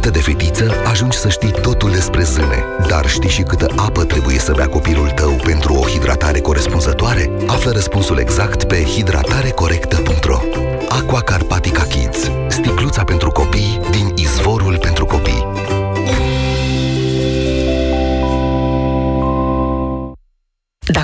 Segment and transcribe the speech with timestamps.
[0.00, 2.64] Tată de fetiță, ajungi să știi totul despre zâne.
[2.88, 7.30] Dar știi și câtă apă trebuie să bea copilul tău pentru o hidratare corespunzătoare?
[7.46, 10.40] Află răspunsul exact pe hidratarecorectă.ro
[10.88, 12.30] Aqua Carpatica Kids.
[12.48, 15.49] Sticluța pentru copii din izvorul pentru copii.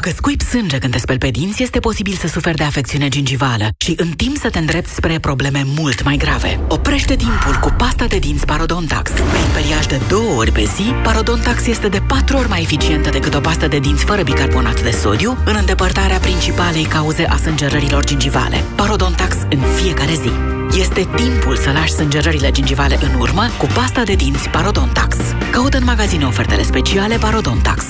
[0.06, 3.68] Dacă scuip sânge când te speli pe dinți, este posibil să suferi de afecțiune gingivală
[3.78, 6.60] și în timp să te îndrepți spre probleme mult mai grave.
[6.68, 9.10] Oprește timpul cu pasta de dinți Parodontax.
[9.10, 13.34] Prin periaj de două ori pe zi, Parodontax este de patru ori mai eficientă decât
[13.34, 18.64] o pastă de dinți fără bicarbonat de sodiu în îndepărtarea principalei cauze a sângerărilor gingivale.
[18.74, 20.30] Parodontax în fiecare zi.
[20.78, 25.16] Este timpul să lași sângerările gingivale în urmă cu pasta de dinți Parodontax.
[25.50, 27.84] Caută în magazine ofertele speciale Parodontax.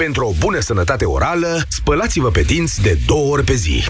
[0.00, 3.84] Pentru o bună sănătate orală, spălați-vă pe dinți de două ori pe zi.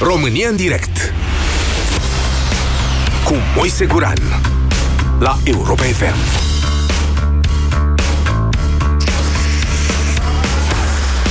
[0.00, 1.12] România în direct
[3.24, 4.18] cu Moise Guran
[5.18, 6.16] la Europa FM.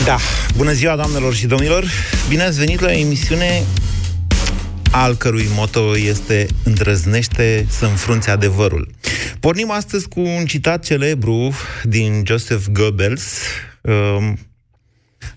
[0.06, 0.18] Da,
[0.56, 1.86] bună ziua doamnelor și domnilor
[2.28, 3.64] Bine ați venit la o emisiune
[4.96, 8.90] al cărui moto este Îndrăznește să înfrunți adevărul.
[9.40, 13.38] Pornim astăzi cu un citat celebru din Joseph Goebbels,
[13.82, 14.38] um,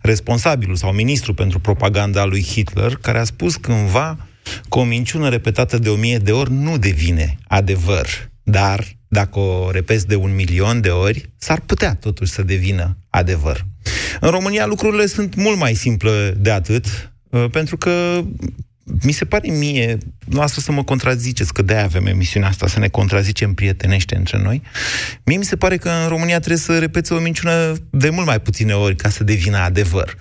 [0.00, 4.28] responsabilul sau ministru pentru propaganda lui Hitler, care a spus cândva
[4.68, 8.06] că o minciună repetată de o mie de ori nu devine adevăr,
[8.42, 13.64] dar dacă o repezi de un milion de ori, s-ar putea totuși să devină adevăr.
[14.20, 18.22] În România lucrurile sunt mult mai simple de atât, uh, pentru că
[19.02, 22.88] mi se pare mie, noastră să mă contraziceți, că de-aia avem emisiunea asta, să ne
[22.88, 24.62] contrazicem prietenește între noi,
[25.24, 28.40] mie mi se pare că în România trebuie să repeți o minciună de mult mai
[28.40, 30.16] puține ori ca să devină adevăr.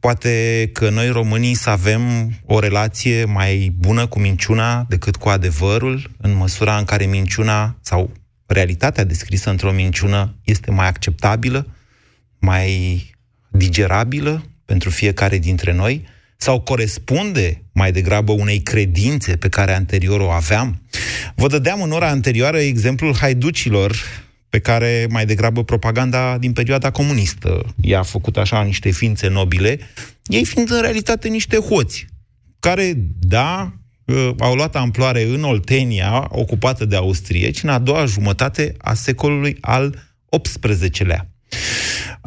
[0.00, 6.10] Poate că noi românii să avem o relație mai bună cu minciuna decât cu adevărul,
[6.16, 8.12] în măsura în care minciuna sau
[8.46, 11.66] realitatea descrisă într-o minciună este mai acceptabilă,
[12.38, 13.10] mai
[13.48, 16.06] digerabilă pentru fiecare dintre noi,
[16.36, 20.82] sau corespunde mai degrabă unei credințe pe care anterior o aveam?
[21.34, 23.96] Vă dădeam în ora anterioară exemplul haiducilor
[24.48, 29.78] pe care mai degrabă propaganda din perioada comunistă i-a făcut așa niște ființe nobile,
[30.26, 32.06] ei fiind în realitate niște hoți,
[32.60, 33.72] care, da,
[34.08, 39.56] ă, au luat amploare în Oltenia, ocupată de austrieci, în a doua jumătate a secolului
[39.60, 41.28] al XVIII-lea.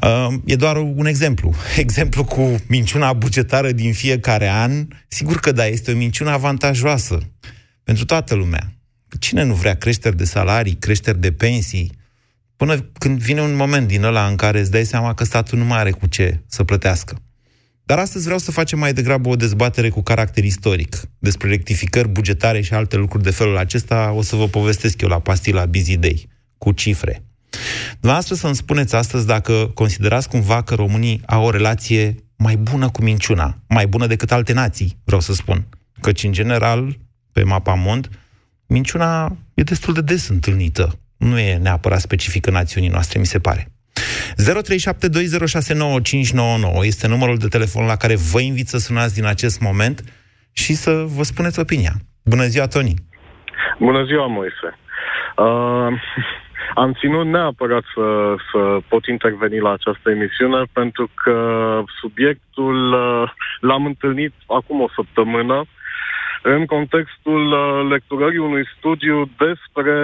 [0.02, 1.54] Uh, e doar un exemplu.
[1.78, 4.88] Exemplu cu minciuna bugetară din fiecare an.
[5.08, 7.20] Sigur că da, este o minciună avantajoasă
[7.84, 8.72] pentru toată lumea.
[9.20, 11.92] Cine nu vrea creșteri de salarii, creșteri de pensii?
[12.56, 15.66] Până când vine un moment din ăla în care îți dai seama că statul nu
[15.66, 17.22] mai are cu ce să plătească.
[17.84, 22.62] Dar astăzi vreau să facem mai degrabă o dezbatere cu caracter istoric despre rectificări bugetare
[22.62, 24.12] și alte lucruri de felul acesta.
[24.12, 26.28] O să vă povestesc eu la pastila Busy Day,
[26.58, 27.24] cu cifre.
[27.92, 33.04] Dumneavoastră să-mi spuneți astăzi dacă considerați cumva că românii au o relație mai bună cu
[33.04, 35.66] minciuna, mai bună decât alte nații, vreau să spun.
[36.02, 36.98] Căci, în general,
[37.32, 38.10] pe mapa mond,
[38.68, 41.00] minciuna e destul de des întâlnită.
[41.18, 43.72] Nu e neapărat specifică națiunii noastre, mi se pare.
[44.36, 44.40] 0372069599
[46.82, 50.04] este numărul de telefon la care vă invit să sunați din acest moment
[50.52, 51.94] și să vă spuneți opinia.
[52.24, 52.94] Bună ziua, Toni!
[53.80, 54.80] Bună ziua, Moise!
[55.38, 55.94] Uh,
[56.84, 61.38] am ținut neapărat să, să pot interveni la această emisiune pentru că
[62.00, 65.66] subiectul uh, l-am întâlnit acum o săptămână
[66.42, 69.98] în contextul uh, lecturării unui studiu despre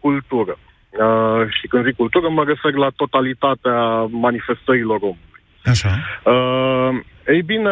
[0.00, 0.58] cultură.
[0.58, 3.78] Uh, și când zic cultură, mă refer la totalitatea
[4.10, 5.42] manifestărilor omului.
[5.64, 5.90] Așa.
[6.24, 7.00] Uh,
[7.34, 7.70] ei bine,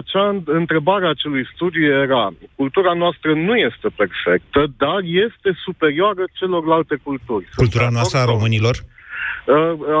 [0.00, 6.94] acea întrebare a acelui studiu era cultura noastră nu este perfectă, dar este superioară celorlalte
[7.02, 7.48] culturi.
[7.56, 8.76] Cultura Sunt noastră a românilor?
[8.76, 9.54] Uh,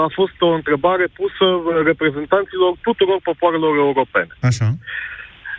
[0.06, 1.46] a fost o întrebare pusă
[1.84, 4.32] reprezentanților tuturor popoarelor europene.
[4.40, 4.68] Așa.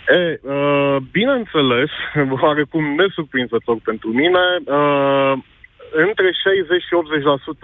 [0.08, 1.92] E, uh, bineînțeles,
[2.42, 5.34] oarecum nesurprinzător pentru mine, uh,
[6.08, 6.94] între 60 și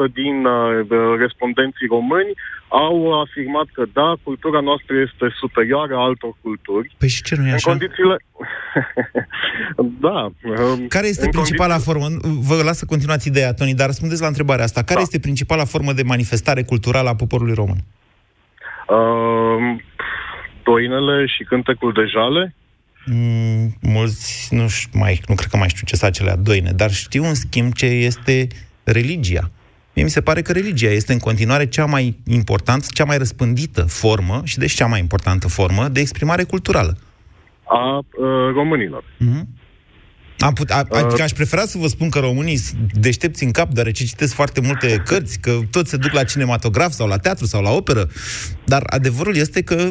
[0.09, 2.33] 80% din uh, respondenții români
[2.67, 6.95] au afirmat că da, cultura noastră este superioară altor culturi.
[6.97, 7.71] Păi și ce nu e așa?
[7.71, 8.17] În condițiile...
[10.07, 10.19] da.
[10.43, 11.91] Um, care este principala condiții...
[11.91, 12.07] formă?
[12.49, 14.81] Vă las să continuați ideea, Toni, dar răspundeți la întrebarea asta.
[14.83, 15.05] Care da.
[15.07, 17.79] este principala formă de manifestare culturală a poporului român?
[18.87, 19.79] Uh,
[20.63, 22.55] doinele și cântecul de jale.
[23.05, 27.23] Mm, mulți nu, mai, nu cred că mai știu ce sunt acelea doine, dar știu
[27.23, 28.47] în schimb ce este
[28.83, 29.51] religia.
[29.93, 33.81] Mie mi se pare că religia este în continuare cea mai importantă, cea mai răspândită
[33.81, 36.97] formă și deci cea mai importantă formă de exprimare culturală.
[37.63, 38.05] a uh,
[38.53, 39.03] românilor.
[39.03, 39.58] Mm-hmm.
[40.39, 42.57] Am put, a, adică aș prefera să vă spun că românii
[42.93, 47.07] deștepți în cap, deoarece citesc foarte multe cărți, că toți se duc la cinematograf sau
[47.07, 48.07] la teatru sau la operă,
[48.65, 49.89] dar adevărul este că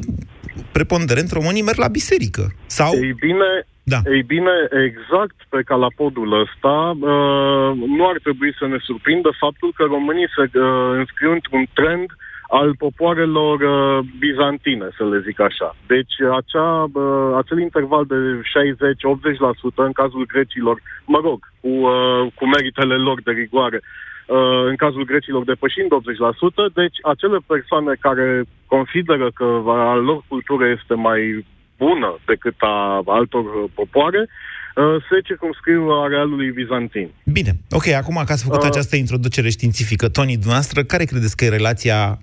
[0.73, 2.55] preponderent românii merg la biserică.
[2.67, 2.95] Sau...
[2.95, 3.51] Ei bine,
[3.83, 4.01] da.
[4.15, 4.55] Ei bine,
[4.89, 10.59] exact pe calapodul ăsta, uh, nu ar trebui să ne surprindă faptul că românii se
[10.59, 15.77] uh, înscriu într-un trend uh, al popoarelor uh, bizantine, să le zic așa.
[15.87, 18.19] Deci acea, uh, acel interval de
[18.53, 24.77] 60-80% în cazul grecilor, mă rog, cu, uh, cu meritele lor de rigoare, uh, în
[24.77, 31.45] cazul grecilor depășind 80%, deci acele persoane care consideră că a lor cultură este mai
[31.79, 33.45] bună decât a altor
[33.75, 37.09] popoare, uh, se circumscriu arealului bizantin.
[37.25, 41.45] Bine, ok, acum că ați făcut uh, această introducere științifică, Tony, dumneavoastră, care credeți că
[41.45, 42.19] e relația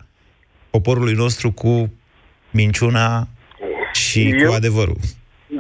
[0.75, 1.73] poporului nostru cu
[2.59, 3.27] minciuna
[4.03, 4.99] și Eu, cu adevărul?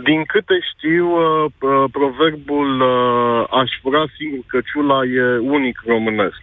[0.09, 6.41] Din câte știu, uh, uh, proverbul uh, aș fura singur căciula e unic românesc.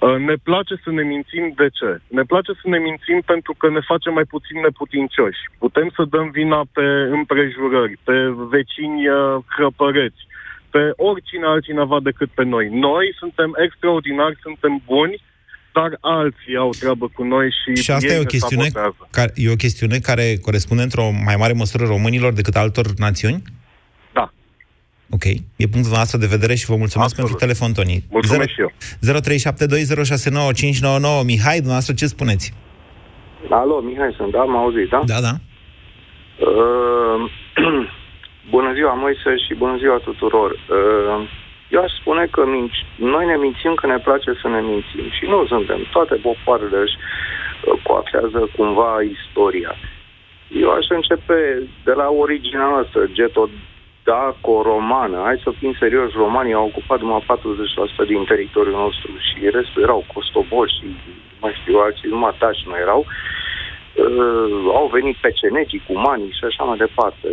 [0.00, 1.90] Uh, ne place să ne mințim de ce?
[2.18, 5.42] Ne place să ne mințim pentru că ne face mai puțin neputincioși.
[5.64, 6.86] Putem să dăm vina pe
[7.16, 8.16] împrejurări, pe
[8.54, 9.16] vecini uh,
[9.54, 10.22] hrăpăreți,
[10.74, 12.66] pe oricine altcineva decât pe noi.
[12.88, 15.16] Noi suntem extraordinari, suntem buni,
[15.78, 18.68] dar alții au treabă cu noi și Și asta e o chestiune,
[19.10, 23.42] care, e o chestiune care corespunde într-o mai mare măsură românilor decât altor națiuni?
[24.12, 24.32] Da.
[25.10, 25.24] Ok.
[25.56, 27.30] E punctul nostru de vedere și vă mulțumesc Absolut.
[27.30, 28.04] pentru telefon, Toni.
[28.10, 28.70] Mulțumesc și eu.
[31.22, 31.24] 0372069599.
[31.24, 32.46] Mihai, dumneavoastră ce spuneți?
[33.50, 34.42] Alo, Mihai sunt, da?
[34.42, 35.02] M-au auzit, da?
[35.06, 35.34] Da, da.
[36.50, 37.20] Uh,
[38.54, 40.50] bună ziua, Moise, și bună ziua tuturor.
[40.50, 41.28] Uh,
[41.68, 45.24] eu aș spune că minci, noi ne mințim că ne place să ne mințim și
[45.24, 45.86] nu suntem.
[45.92, 49.74] Toate popoarele își uh, coafează cumva istoria.
[50.48, 55.20] Eu aș începe de la originea noastră, getodaco-romană.
[55.24, 57.24] Hai să fim serios, romanii au ocupat numai
[58.04, 60.86] 40% din teritoriul nostru și restul erau costoboli și
[61.40, 63.06] mai știu alții, numai tași nu erau.
[63.06, 63.14] Uh,
[64.74, 67.28] au venit pecenegii, cumanii și așa mai departe.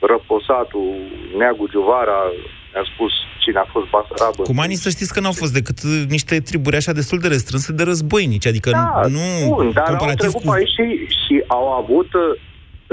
[0.00, 0.94] Răposatul,
[1.36, 2.32] Neagu Giuvara,
[2.76, 3.12] mi-a spus
[3.42, 4.42] cine a fost Basarabă.
[4.42, 7.82] Cumanii să știți că n-au fost decât uh, niște triburi așa destul de restrânse de
[7.90, 9.26] războinici, adică da, nu...
[9.54, 10.50] Bun, dar au trecut cu...
[10.50, 10.86] aici și,
[11.22, 12.10] și au avut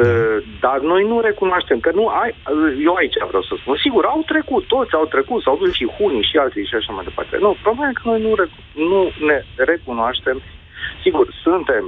[0.04, 4.04] Uh, dar noi nu recunoaștem că nu ai, uh, eu aici vreau să spun, sigur,
[4.06, 7.38] au trecut, toți au trecut, s-au dus și hunii și alții și așa mai departe.
[7.46, 8.34] Nu, problema e că noi nu,
[8.90, 10.38] nu ne recunoaștem.
[11.04, 11.84] Sigur, suntem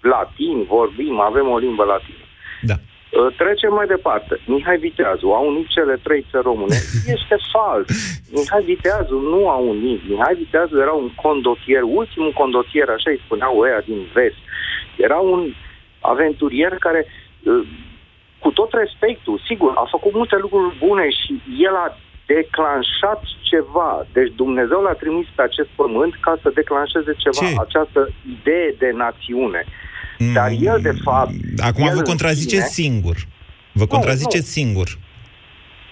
[0.00, 2.24] latini, vorbim, avem o limbă latină.
[2.70, 2.76] Da.
[3.10, 4.40] Uh, trecem mai departe.
[4.46, 6.74] Mihai Viteazu a unit cele trei țări române.
[7.16, 7.86] Este fals.
[8.32, 10.08] Mihai Viteazu nu a unit.
[10.08, 14.40] Mihai Viteazu era un condotier, ultimul condotier, așa îi spuneau ăia din vest.
[14.96, 15.52] Era un
[16.00, 17.06] aventurier care,
[17.42, 17.66] uh,
[18.38, 23.20] cu tot respectul, sigur, a făcut multe lucruri bune și el a declanșat
[23.50, 24.06] ceva.
[24.12, 27.54] Deci Dumnezeu l-a trimis pe acest pământ ca să declanșeze ceva, Ce?
[27.66, 28.00] această
[28.36, 29.62] idee de națiune.
[30.34, 31.32] Dar el, de fapt...
[31.68, 32.86] Acum el vă contraziceți sine...
[32.88, 33.16] singur.
[33.72, 34.62] Vă contraziceți nu.
[34.62, 34.88] singur.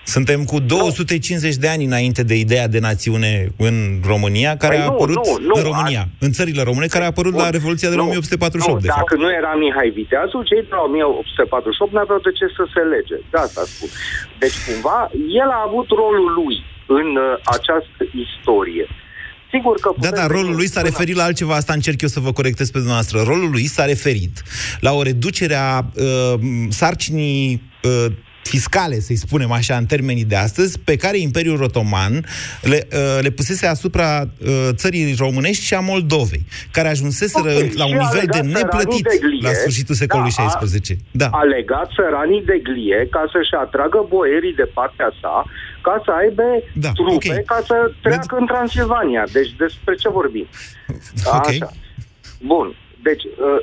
[0.05, 4.87] Suntem cu 250 de ani înainte de ideea de națiune în România, care păi a
[4.87, 6.25] apărut nu, nu, în România, a...
[6.27, 7.43] în țările române, care a apărut Bun.
[7.43, 8.75] la Revoluția de la 1848.
[8.75, 9.21] Nu, de dacă fapt.
[9.23, 13.17] nu era Mihai Viteazu, cei de la 1848 nu aveau de ce să se lege.
[13.31, 13.89] De asta spun.
[14.43, 14.99] Deci, cumva,
[15.43, 16.57] el a avut rolul lui
[17.01, 18.87] în uh, această istorie.
[19.55, 22.33] Sigur că da, dar rolul lui s-a referit la altceva, asta încerc eu să vă
[22.33, 23.23] corectez pe dumneavoastră.
[23.23, 24.43] Rolul lui s-a referit
[24.81, 26.35] la o reducere a uh,
[26.69, 28.13] sarcinii uh,
[28.49, 32.25] fiscale, să-i spunem așa, în termenii de astăzi, pe care Imperiul Rotoman
[32.63, 37.87] le, uh, le pusese asupra uh, țării românești și a Moldovei, care ajunseseră okay, la
[37.87, 40.97] un nivel de neplătit de glie, la sfârșitul secolului da, XVI.
[41.11, 41.29] Da.
[41.33, 45.45] A legat țăranii de glie ca să-și atragă boierii de partea sa,
[45.87, 46.43] ca să aibă
[46.75, 47.43] da, trupe, okay.
[47.47, 48.41] ca să treacă Med...
[48.41, 49.25] în Transilvania.
[49.33, 50.47] Deci despre ce vorbim?
[51.39, 51.59] Okay.
[51.61, 51.71] Așa.
[52.53, 52.77] Bun.
[53.03, 53.61] Deci, uh,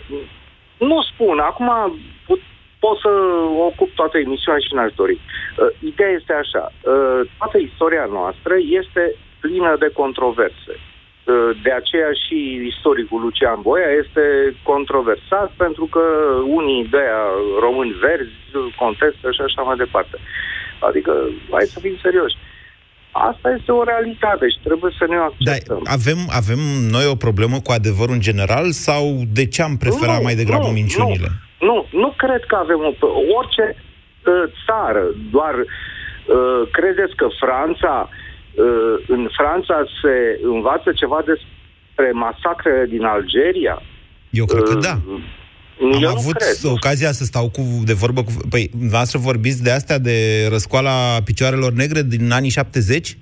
[0.89, 1.37] nu spun.
[1.49, 1.69] Acum
[2.20, 2.20] put,
[2.83, 3.11] pot să
[3.69, 5.17] ocup toată emisiunea și n-aș dori.
[5.19, 6.65] Uh, ideea este așa.
[6.73, 9.03] Uh, toată istoria noastră este
[9.43, 10.73] plină de controverse.
[10.77, 12.37] Uh, de aceea și
[12.71, 14.23] istoricul Lucian Boia este
[14.71, 16.05] controversat pentru că
[16.59, 17.03] unii de
[17.65, 18.37] români verzi
[18.83, 20.15] contestă și așa mai departe.
[20.87, 21.11] Adică,
[21.51, 22.37] hai să fim serioși.
[23.29, 25.81] Asta este o realitate și trebuie să ne o acceptăm.
[25.83, 26.61] Dar avem, avem
[26.95, 29.03] noi o problemă cu adevărul în general sau
[29.37, 31.27] de ce am preferat nu, mai degrabă nu, minciunile?
[31.29, 38.09] Nu, nu, nu cred că avem o Orice uh, țară, doar uh, credeți că Franța,
[38.09, 43.81] uh, în Franța se învață ceva despre masacrele din Algeria?
[44.29, 44.95] Eu cred că uh, da.
[45.81, 46.71] Am Eu avut nu cred.
[46.77, 48.31] ocazia să stau cu, de vorbă cu...
[48.49, 53.17] Păi, dumneavoastră vorbiți de astea de răscoala picioarelor negre din anii 70?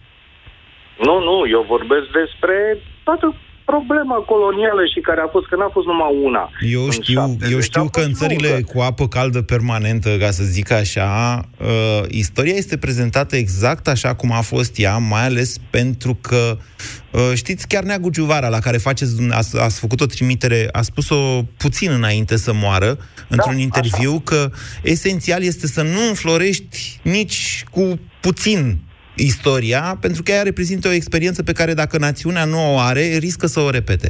[1.08, 3.36] Nu, nu, eu vorbesc despre toată
[3.72, 6.50] problema colonială și care a fost, că n-a fost numai una.
[6.76, 8.72] Eu în știu, 70, eu știu a că fost în țările lungă.
[8.72, 11.10] cu apă caldă permanentă, ca să zic așa,
[11.60, 16.58] uh, istoria este prezentată exact așa cum a fost ea, mai ales pentru că,
[17.12, 20.82] uh, știți, chiar Neagu Giuvara, la care faceți, dumne- ați, ați făcut o trimitere, a
[20.82, 22.98] spus-o puțin înainte să moară,
[23.28, 24.52] într-un interviu, că
[24.84, 28.78] esențial este să nu înflorești nici cu puțin
[29.22, 33.46] istoria, pentru că ea reprezintă o experiență pe care dacă națiunea nu o are, riscă
[33.46, 34.10] să o repete.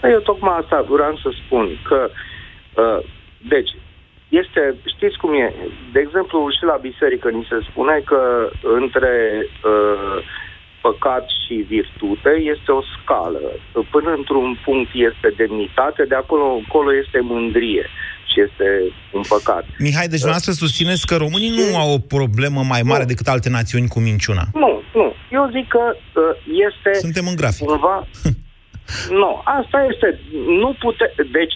[0.00, 2.10] Păi Eu tocmai asta vreau să spun, că,
[2.82, 3.04] uh,
[3.48, 3.70] deci,
[4.28, 5.54] este, știți cum e,
[5.92, 10.16] de exemplu, și la biserică ni se spune că între uh,
[10.80, 13.40] păcat și virtute este o scală.
[13.90, 17.86] Până într-un punct este demnitate, de acolo încolo este mândrie
[18.34, 18.66] și este
[19.12, 19.64] un păcat.
[19.78, 23.10] Mihai, deci dumneavoastră susțineți că românii nu au o problemă mai mare Nu.
[23.12, 24.44] decât alte națiuni cu minciuna.
[24.62, 25.06] Nu, nu.
[25.36, 26.22] Eu zic că uh,
[26.68, 27.66] este Suntem în grafic.
[27.66, 27.96] cumva...
[29.22, 30.08] nu, asta este.
[30.62, 31.06] Nu pute...
[31.38, 31.54] Deci,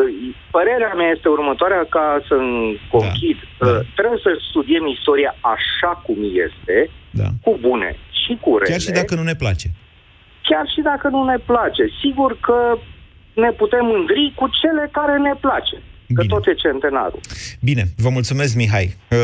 [0.00, 0.08] uh,
[0.50, 2.34] părerea mea este următoarea ca să
[2.94, 3.38] conchid.
[3.42, 3.70] Da, da.
[3.78, 6.76] Uh, trebuie să studiem istoria așa cum este,
[7.20, 7.28] Da.
[7.44, 7.90] cu bune
[8.22, 8.70] și cu rele.
[8.70, 9.68] Chiar și dacă nu ne place.
[10.48, 11.84] chiar și dacă nu ne place.
[12.02, 12.58] Sigur că
[13.44, 15.76] ne putem mândri cu cele care ne place.
[16.14, 16.34] Că Bine.
[16.34, 17.20] tot e centenarul.
[17.60, 18.96] Bine, vă mulțumesc, Mihai.
[19.10, 19.18] Uh,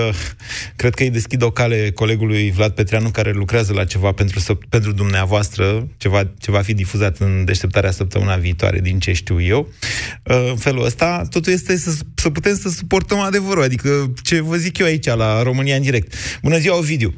[0.77, 4.69] cred că îi deschid o cale colegului Vlad Petreanu, care lucrează la ceva pentru, săp-
[4.69, 5.65] pentru dumneavoastră,
[5.99, 9.61] ceva ce va fi difuzat în deșteptarea săptămâna viitoare, din ce știu eu.
[9.61, 13.89] Uh, în felul ăsta, totul este să, să putem să suportăm adevărul, adică
[14.23, 16.15] ce vă zic eu aici, la România în direct.
[16.43, 17.13] Bună ziua, Ovidiu!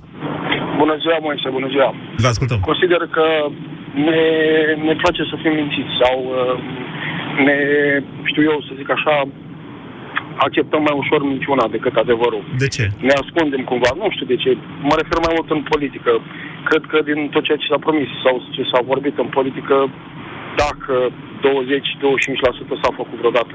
[0.82, 1.94] Bună ziua, Moise, bună ziua.
[2.16, 2.60] Vă ascultăm.
[2.70, 3.26] Consider că
[4.08, 4.22] ne,
[4.88, 6.54] ne place să fim mințiți sau uh,
[7.46, 7.56] ne,
[8.30, 9.14] știu eu, să zic așa,
[10.47, 12.42] acceptăm mai ușor minciuna decât adevărul.
[12.64, 12.85] De ce?
[13.09, 14.50] Ne ascundem cumva, nu știu de ce,
[14.88, 16.12] mă refer mai mult în politică.
[16.68, 19.76] Cred că din tot ceea ce s-a promis sau ce s-a vorbit în politică,
[20.62, 20.94] dacă
[21.44, 23.54] 20-25% s-a făcut vreodată.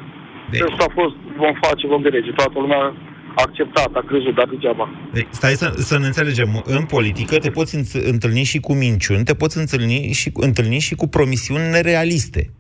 [0.52, 2.32] De- Deci a fost, vom face, vom delege.
[2.32, 2.94] Toată lumea a
[3.36, 4.90] acceptat, a crezut, dar degeaba.
[5.16, 6.64] Ei, Stai să, să ne înțelegem.
[6.66, 10.96] În politică te poți înț- întâlni și cu minciuni, te poți întâlni și, întâlni și
[10.96, 12.52] cu promisiuni nerealiste,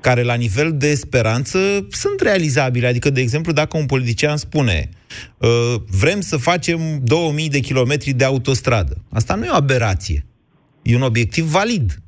[0.00, 2.86] care la nivel de speranță sunt realizabile.
[2.86, 4.88] Adică, de exemplu, dacă un politician spune
[5.38, 10.26] uh, vrem să facem 2000 de kilometri de autostradă, asta nu e o aberație.
[10.82, 12.02] E un obiectiv valid.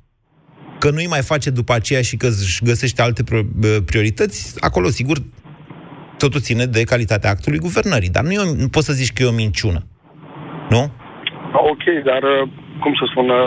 [0.78, 3.46] Că nu-i mai face după aceea și că își găsește alte pro-
[3.84, 5.22] priorități, acolo, sigur,
[6.24, 8.08] totul ține de calitatea actului guvernării.
[8.16, 9.80] Dar nu, e o, nu poți să zici că e o minciună.
[10.74, 10.82] Nu?
[11.72, 12.48] Ok, dar uh,
[12.82, 13.26] cum să spun...
[13.28, 13.38] uh,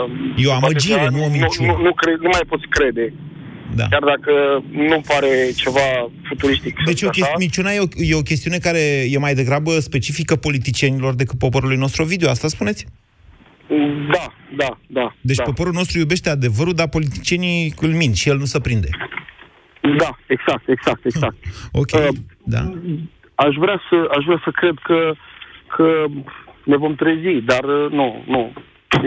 [0.42, 1.70] E o poate amăgire, că nu o minciună.
[1.70, 3.12] Nu, nu, nu, cre- nu mai poți crede,
[3.74, 3.86] Da.
[3.90, 4.32] chiar dacă
[4.90, 5.86] nu pare ceva
[6.28, 6.74] futuristic.
[6.76, 7.38] să Deci zic o chesti- așa.
[7.44, 8.82] minciuna e o, e o chestiune care
[9.14, 12.86] e mai degrabă specifică politicienilor decât poporului nostru, Ovidiu, asta spuneți?
[14.12, 14.24] Da,
[14.56, 15.14] da, da.
[15.20, 15.42] Deci da.
[15.42, 18.88] poporul nostru iubește adevărul, dar politicienii îl mint și el nu se prinde.
[19.98, 21.36] Da, exact, exact, exact.
[21.80, 22.08] Ok, Uh,
[22.44, 22.70] da.
[23.34, 25.12] Aș vrea să, aș vrea să cred că,
[25.76, 26.04] că
[26.64, 28.52] ne vom trezi, dar uh, nu, nu.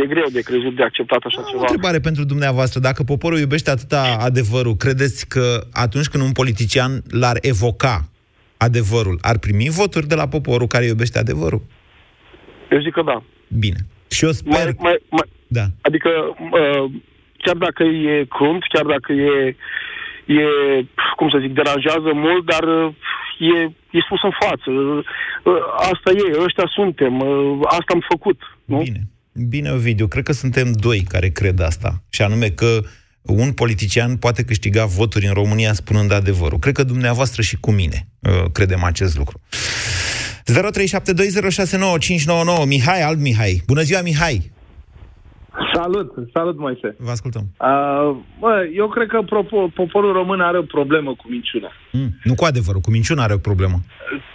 [0.04, 1.60] E greu de crezut, de acceptat așa O ceva.
[1.62, 2.80] întrebare pentru dumneavoastră.
[2.80, 8.10] Dacă poporul iubește atâta adevărul, credeți că atunci când un politician l-ar evoca
[8.58, 11.62] adevărul, ar primi voturi de la poporul care iubește adevărul?
[12.72, 13.24] Eu zic că da.
[13.60, 13.78] Bine.
[14.10, 14.54] Și eu sper...
[14.54, 15.66] Mai, mai, mai, Da.
[15.82, 16.10] Adică,
[16.52, 16.92] uh,
[17.38, 19.56] chiar dacă e crunt, chiar dacă e,
[20.28, 20.44] e,
[21.16, 22.94] cum să zic, deranjează mult, dar uh,
[23.40, 23.60] e,
[23.98, 24.70] e spus în față.
[24.70, 25.04] Uh,
[25.92, 28.40] Asta e, ăștia suntem, uh, asta am făcut.
[28.66, 28.78] Nu?
[28.78, 29.02] Bine.
[29.50, 32.04] Bine, Ovidiu, cred că suntem doi care cred asta.
[32.10, 32.80] Și anume că
[33.22, 36.60] un politician poate câștiga voturi în România spunând adevărul.
[36.60, 39.42] Cred că dumneavoastră și cu mine uh, credem acest lucru.
[42.62, 43.62] 0372069599 Mihai, alt Mihai.
[43.66, 44.52] Bună ziua, Mihai!
[45.82, 46.96] Salut, salut Moise.
[46.98, 47.44] Vă ascultăm.
[47.60, 51.72] Uh, bă, eu cred că propo- poporul român are o problemă cu minciuna.
[51.92, 53.78] Mm, nu cu adevărul, cu minciuna are o problemă.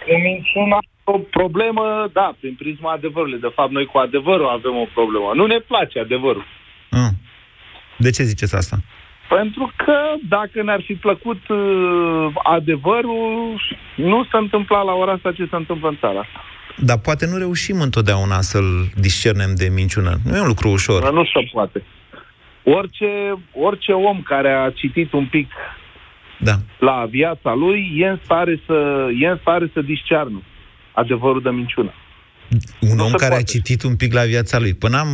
[0.05, 3.39] Cu minciuna o problemă, da, prin prisma adevărului.
[3.39, 5.31] De fapt, noi cu adevărul avem o problemă.
[5.35, 6.45] Nu ne place adevărul.
[6.91, 7.11] Mm.
[7.97, 8.77] De ce ziceți asta?
[9.29, 9.97] Pentru că
[10.29, 13.59] dacă ne-ar fi plăcut uh, adevărul,
[13.95, 16.39] nu se întâmpla la ora asta ce se întâmplă în țara asta.
[16.77, 20.19] Dar poate nu reușim întotdeauna să-l discernem de minciună.
[20.23, 21.01] Nu e un lucru ușor.
[21.01, 21.83] Dar nu se poate.
[22.63, 23.05] Orice,
[23.53, 25.47] orice om care a citit un pic
[26.39, 26.55] Da.
[26.79, 30.41] la viața lui e în stare să, e în stare să discearnă
[30.91, 31.93] adevărul de minciună.
[32.79, 33.43] Un Nu om se care poate.
[33.49, 34.73] a citit un pic la viața lui.
[34.73, 35.07] Până am...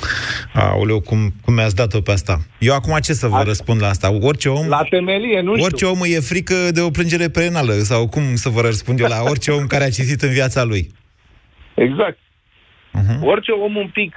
[0.00, 2.38] ci- Aoleu, cum, cum mi-ați dat-o pe asta?
[2.58, 3.46] Eu acum ce să vă Asta.
[3.48, 4.12] răspund la asta?
[4.20, 4.68] Orice om...
[4.68, 5.88] La temelie, nu Orice știu.
[5.90, 9.22] om îi e frică de o plângere penală sau cum să vă răspund eu la
[9.22, 10.90] orice om care a citit în viața lui.
[11.74, 12.18] Exact.
[12.98, 13.20] Uh-huh.
[13.22, 14.14] Orice om un pic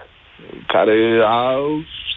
[0.68, 1.58] care a,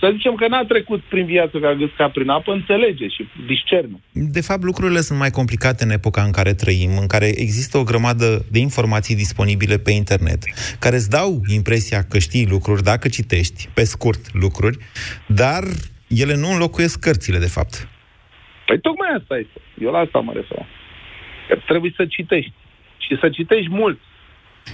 [0.01, 4.01] să zicem că n-a trecut prin viață ca gâsca prin apă, înțelege și discerne.
[4.13, 7.83] De fapt, lucrurile sunt mai complicate în epoca în care trăim, în care există o
[7.83, 10.39] grămadă de informații disponibile pe internet,
[10.79, 14.77] care îți dau impresia că știi lucruri dacă citești, pe scurt, lucruri,
[15.27, 15.63] dar
[16.09, 17.89] ele nu înlocuiesc cărțile, de fapt.
[18.67, 19.61] Păi tocmai asta este.
[19.79, 20.67] Eu la asta mă refer.
[21.49, 22.53] Că trebuie să citești.
[22.99, 23.99] Și să citești mult.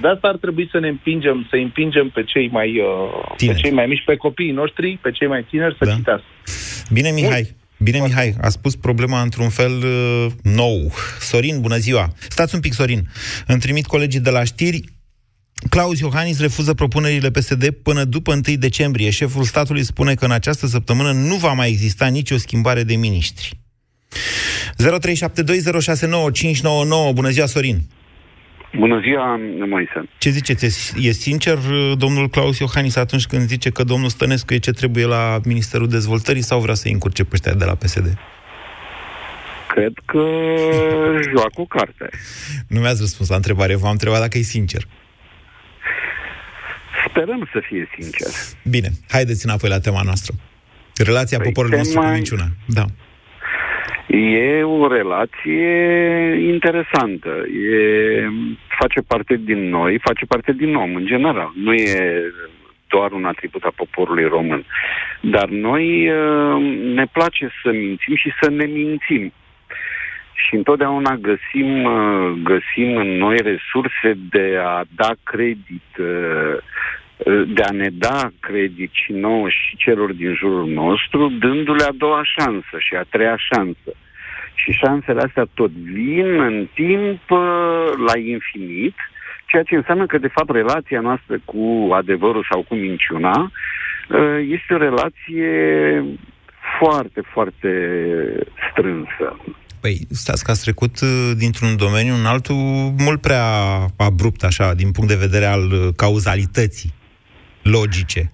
[0.01, 2.87] De asta ar trebui să ne împingem, să împingem pe cei mai, uh,
[3.29, 3.61] pe Tineri.
[3.61, 5.95] cei mai mici, pe copiii noștri, pe cei mai tineri să Da.
[5.95, 6.25] citească.
[6.93, 7.57] Bine, Mihai.
[7.79, 10.93] Bine, Mihai, a spus problema într-un fel uh, nou.
[11.21, 12.13] Sorin, bună ziua!
[12.29, 13.09] Stați un pic, Sorin.
[13.47, 14.81] Îmi trimit colegii de la știri.
[15.69, 19.11] Claus Iohannis refuză propunerile PSD până după 1 decembrie.
[19.11, 23.59] Șeful statului spune că în această săptămână nu va mai exista nicio schimbare de miniștri.
[24.79, 24.83] 0372069599.
[27.15, 27.81] Bună ziua, Sorin!
[28.77, 29.37] Bună ziua,
[29.69, 30.09] Moise.
[30.19, 30.65] Ce ziceți?
[30.65, 34.71] E- E sincer uh, domnul Claus Iohannis atunci când zice că domnul Stănescu e ce
[34.71, 38.19] trebuie la Ministerul Dezvoltării sau vrea să-i încurce pe ăștia de la PSD?
[39.69, 40.23] Cred că
[41.37, 42.09] joacă o carte.
[42.69, 44.83] Nu mi-ați răspuns la întrebare, v-am întrebat dacă e sincer.
[47.09, 48.29] Sperăm să fie sincer.
[48.65, 50.35] Bine, haideți înapoi la tema noastră.
[50.97, 52.47] Relația Păi, poporului nostru cu tema- minciuna.
[52.67, 52.85] Da.
[54.13, 55.69] E o relație
[56.49, 57.29] interesantă.
[57.71, 58.29] E,
[58.79, 61.53] face parte din noi, face parte din om, în general.
[61.55, 62.23] Nu e
[62.89, 64.65] doar un atribut a poporului român.
[65.21, 66.63] Dar noi uh,
[66.95, 69.33] ne place să mințim și să ne mințim.
[70.33, 76.57] Și întotdeauna găsim, uh, găsim în noi resurse de a da credit, uh,
[77.27, 82.23] de a ne da credit și nouă și celor din jurul nostru, dându-le a doua
[82.39, 83.91] șansă și a treia șansă.
[84.55, 87.39] Și șansele astea tot vin în timp uh,
[88.07, 88.95] la infinit,
[89.47, 94.75] ceea ce înseamnă că, de fapt, relația noastră cu adevărul sau cu minciuna uh, este
[94.75, 95.51] o relație
[96.79, 97.71] foarte, foarte
[98.71, 99.37] strânsă.
[99.81, 102.55] Păi, stați că ați trecut uh, dintr-un domeniu în altul
[102.99, 103.45] mult prea
[103.97, 106.99] abrupt, așa, din punct de vedere al uh, cauzalității
[107.71, 108.31] logice.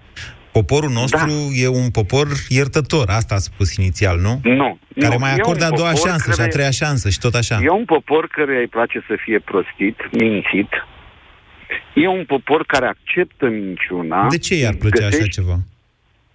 [0.53, 1.55] Poporul nostru da.
[1.55, 4.41] e un popor iertător, asta a spus inițial, nu?
[4.43, 4.79] Nu.
[5.01, 5.21] Care nu.
[5.21, 7.35] mai E acordă un a doua popor șansă și a care- treia șansă și tot
[7.35, 7.59] așa.
[7.63, 10.71] E un popor care îi place să fie prostit, mințit.
[11.95, 14.27] E un popor care acceptă minciuna.
[14.29, 15.57] De ce i-ar plăcea așa găsește- ceva?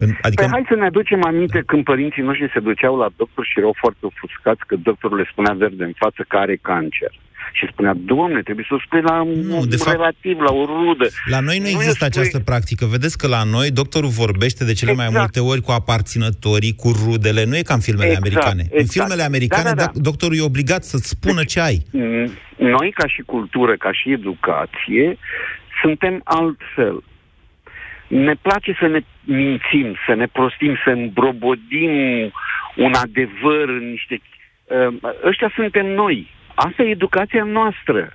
[0.03, 1.67] În- Adică, Păi hai să ne aducem aminte da.
[1.69, 5.53] când părinții noștri se duceau la doctor și erau foarte ofuscați că doctorul le spunea
[5.53, 7.11] verde în față că are cancer.
[7.53, 10.65] Și spunea, Doamne, trebuie să o spui la Nu, un de fapt- relativ, la o
[10.65, 11.07] rudă.
[11.25, 12.85] La noi nu Nu există spui- această practică.
[12.85, 15.21] Vedeți că la noi doctorul vorbește de cele mai Exact.
[15.23, 17.45] multe ori cu aparținătorii, cu rudele.
[17.45, 18.61] Nu e ca în filmele Exact, americane.
[18.61, 18.91] În exact.
[18.91, 19.83] filmele americane, Da, da, da.
[19.85, 21.77] doc- doctorul e obligat să-ți spună ce ai.
[21.91, 25.17] Mm, Noi, ca și cultură, ca și educație,
[25.81, 27.03] suntem altfel.
[28.11, 31.91] Ne place să ne mințim, să ne prostim, să îmbrobodim
[32.75, 34.21] un adevăr în niște...
[34.63, 36.29] Uh, ăștia suntem noi.
[36.55, 38.13] Asta e educația noastră,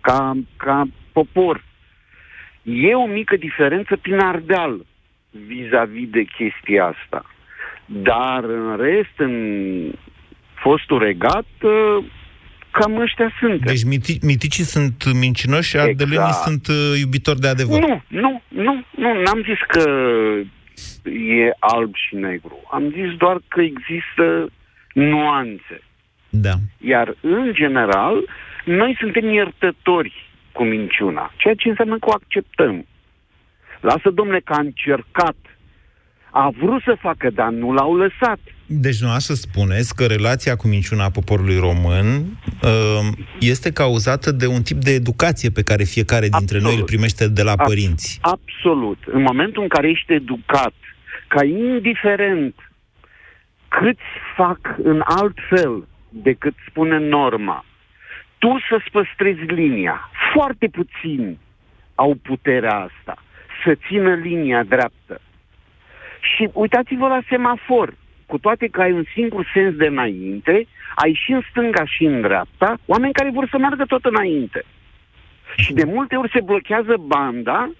[0.00, 1.64] ca, ca popor.
[2.62, 4.84] E o mică diferență prin Ardeal
[5.30, 7.24] vis-a-vis de chestia asta.
[7.84, 9.92] Dar, în rest, în
[10.54, 12.04] fostul regat, uh,
[12.78, 13.60] cam ăștia sunt.
[13.64, 16.46] Deci miti- miticii sunt mincinoși și ardelenii Exact.
[16.46, 17.80] sunt uh, iubitori de adevăr.
[17.80, 19.84] Nu, nu, nu, nu, n-am zis că
[21.42, 22.56] e alb și negru.
[22.70, 24.48] Am zis doar că există
[24.92, 25.76] nuanțe.
[26.28, 26.54] Da.
[26.78, 28.16] Iar, în general,
[28.64, 30.12] noi suntem iertători
[30.52, 32.86] cu minciuna, ceea ce înseamnă că o acceptăm.
[33.80, 35.36] Lasă, domnule, că a încercat.
[36.30, 38.38] A vrut să facă, dar nu l-au lăsat.
[38.68, 42.06] Deci nu să spuneți că relația cu minciuna a poporului român
[42.62, 43.06] uh,
[43.40, 46.64] este cauzată de un tip de educație pe care fiecare dintre Absolut.
[46.64, 48.18] noi îl primește de la Ab- părinți.
[48.20, 48.98] Absolut.
[49.06, 50.74] În momentul în care ești educat,
[51.28, 52.54] ca indiferent
[53.68, 57.64] câți fac în alt fel decât spune norma,
[58.38, 60.10] tu să-ți păstrezi linia.
[60.34, 61.38] Foarte puțini
[61.94, 63.22] au puterea asta,
[63.64, 65.20] să țină linia dreaptă.
[66.20, 67.94] Și uitați-vă la semafor.
[68.26, 72.20] Cu toate că ai un singur sens de înainte, ai și în stânga și în
[72.20, 74.64] dreapta oameni care vor să meargă tot înainte.
[75.56, 77.70] Și de multe ori se blochează banda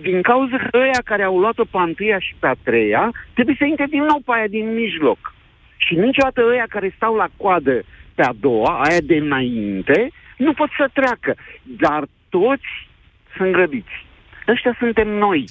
[0.00, 3.56] din cauza că ăia care au luat-o pe a întâia și pe a treia trebuie
[3.58, 5.34] să intre din nou pe aia din mijloc.
[5.76, 7.82] Și niciodată ăia care stau la coadă
[8.14, 11.34] pe a doua, aia de înainte, nu pot să treacă.
[11.62, 12.88] Dar toți
[13.36, 14.06] sunt grăbiți.
[14.48, 15.44] Ăștia suntem noi.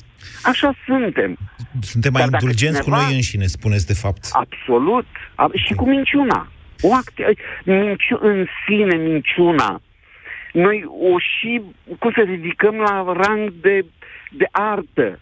[0.44, 1.38] Așa suntem.
[1.82, 4.28] Suntem mai Dar dacă indulgenți cineva- cu noi înșine, spuneți de fapt.
[4.32, 5.06] Absolut.
[5.36, 6.52] A- Și cu minciuna.
[6.82, 9.82] O act- minciu- în sine minciuna.
[10.54, 11.62] Noi o și,
[12.00, 13.86] cum să ridicăm la rang de,
[14.32, 15.20] de artă.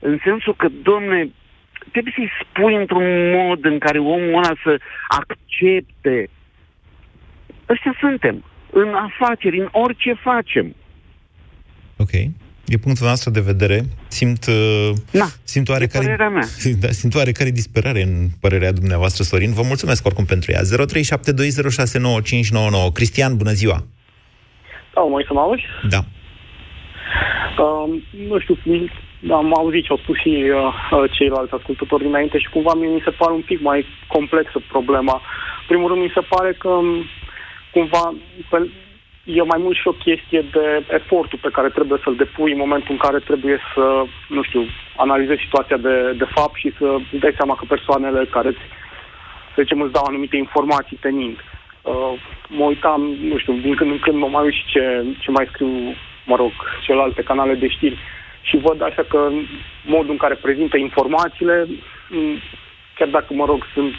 [0.00, 1.28] În sensul că, domne,
[1.90, 6.30] trebuie să-i spui într-un mod în care omul ăla să accepte.
[7.68, 8.44] Ăștia suntem.
[8.72, 10.74] În afaceri, în orice facem.
[11.96, 12.10] Ok.
[12.70, 13.84] E punctul nostru de vedere.
[14.08, 16.46] Simt, uh, Na, simt e oarecare, părerea mea.
[16.80, 19.52] da, simt oarecare disperare în părerea dumneavoastră, Sorin.
[19.52, 20.60] Vă mulțumesc oricum pentru ea.
[20.60, 20.66] 0372069599.
[22.92, 23.84] Cristian, bună ziua!
[24.94, 25.62] Da, mai să mă auzi?
[25.88, 26.00] Da.
[27.64, 28.56] Uh, nu știu,
[29.30, 33.02] am auzit ce au spus și uh, uh, ceilalți ascultători dinainte și cumva mie mi
[33.04, 35.14] se pare un pic mai complexă problema.
[35.60, 37.04] În primul rând mi se pare că um,
[37.72, 38.14] cumva
[38.50, 38.56] pe,
[39.34, 42.90] e mai mult și o chestie de efortul pe care trebuie să-l depui în momentul
[42.90, 44.62] în care trebuie să, nu știu,
[44.96, 48.64] analizezi situația de, de fapt și să îți dai seama că persoanele care îți,
[49.54, 51.38] să zicem, îți dau anumite informații te mint.
[51.82, 52.12] Uh,
[52.48, 55.48] mă uitam, nu știu, din când în când mă mai uit și ce, ce mai
[55.52, 55.68] scriu,
[56.26, 56.52] mă rog,
[56.84, 57.98] celelalte canale de știri
[58.42, 59.28] și văd așa că
[59.84, 61.66] modul în care prezintă informațiile,
[62.08, 62.38] m,
[62.94, 63.94] chiar dacă, mă rog, sunt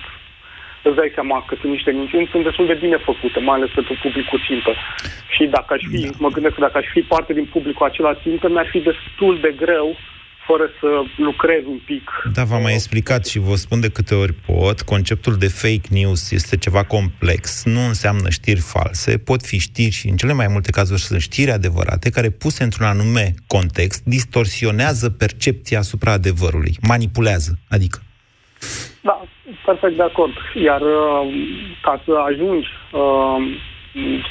[0.84, 3.94] îți dai seama că sunt niște minciuni, sunt destul de bine făcute, mai ales pentru
[4.04, 4.72] publicul țintă.
[5.36, 8.46] Și dacă aș fi, mă gândesc că dacă aș fi parte din publicul acela țintă,
[8.50, 9.88] mi-ar fi destul de greu
[10.48, 12.12] fără să lucrez un pic.
[12.34, 16.32] Da, v-am mai explicat și vă spun de câte ori pot, conceptul de fake news
[16.32, 20.72] este ceva complex, nu înseamnă știri false, pot fi știri și în cele mai multe
[20.72, 28.02] cazuri sunt știri adevărate care puse într-un anume context distorsionează percepția asupra adevărului, manipulează, adică.
[29.02, 29.22] Da,
[29.66, 30.34] perfect de acord.
[30.68, 31.22] Iar uh,
[31.82, 33.38] ca să ajungi uh,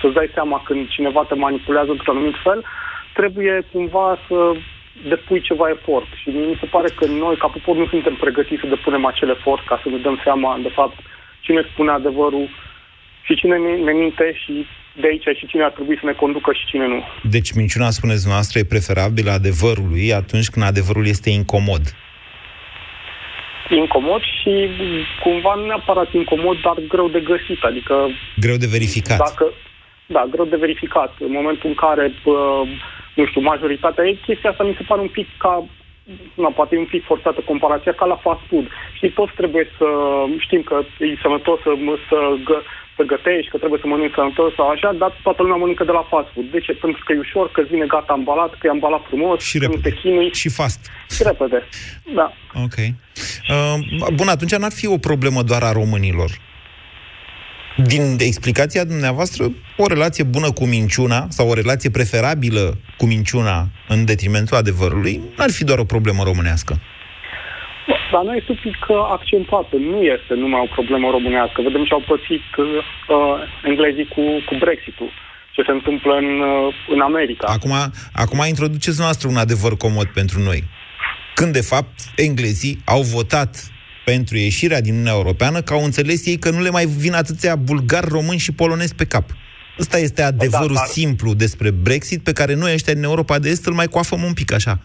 [0.01, 2.65] să-ți dai seama când cineva te manipulează într-un anumit fel,
[3.15, 4.39] trebuie cumva să
[5.09, 6.07] depui ceva efort.
[6.21, 9.67] Și mi se pare că noi, ca popor, nu suntem pregătiți să depunem acel efort
[9.67, 10.97] ca să ne dăm seama, de fapt,
[11.41, 12.49] cine spune adevărul
[13.23, 14.67] și cine ne ne minte și
[15.01, 17.05] de aici și cine ar trebui să ne conducă și cine nu.
[17.31, 21.83] Deci minciuna, spuneți noastră, e preferabilă adevărului atunci când adevărul este incomod.
[23.71, 24.69] Incomod și
[25.23, 27.63] cumva nu neapărat incomod, dar greu de găsit.
[27.63, 27.95] Adică
[28.37, 29.19] Greu de verificat.
[29.19, 29.53] Dacă,
[30.07, 31.13] da, greu de verificat.
[31.19, 32.69] În momentul în care, uh,
[33.15, 35.65] nu știu, majoritatea ei, chestia asta mi se pare un pic ca,
[36.35, 38.67] na, poate e un pic forțată comparația, ca la fast food.
[38.93, 39.87] Știi, toți trebuie să,
[40.39, 41.71] știm că e sănătos să,
[42.09, 42.63] să, gă,
[43.01, 46.05] să gătești, că trebuie să mănânci sănătos sau așa, dar toată lumea mănâncă de la
[46.11, 46.47] fast food.
[46.55, 46.73] De ce?
[46.85, 49.67] Pentru că e ușor, că îți vine gata ambalat, că e ambalat frumos, Și că
[49.67, 49.89] nu repede.
[49.89, 50.29] te chinui.
[50.41, 50.81] Și fast.
[51.15, 51.59] Și repede.
[52.19, 52.27] Da.
[52.67, 52.77] Ok.
[52.87, 56.31] Uh, bun, atunci n-ar fi o problemă doar a românilor.
[57.93, 59.43] Din explicația dumneavoastră,
[59.77, 65.51] o relație bună cu minciuna sau o relație preferabilă cu minciuna în detrimentul adevărului n-ar
[65.51, 66.81] fi doar o problemă românească.
[68.13, 69.77] Dar nu este un pic uh, accentuată.
[69.77, 71.63] Nu este numai o problemă românească.
[71.63, 72.67] Vedem ce au pățit uh,
[73.65, 75.11] englezii cu, cu Brexit-ul.
[75.55, 77.47] Ce se întâmplă în, uh, în America.
[77.47, 77.73] Acum,
[78.13, 80.65] acum introduceți noastră un adevăr comod pentru noi.
[81.35, 83.51] Când, de fapt, englezii au votat
[84.05, 87.57] pentru ieșirea din Uniunea Europeană, că au înțeles ei că nu le mai vin atâția
[87.57, 89.25] bulgari, români și polonezi pe cap.
[89.79, 93.67] Ăsta este adevărul dar- simplu despre Brexit, pe care noi ăștia din Europa de Est
[93.67, 94.79] îl mai coafăm un pic așa.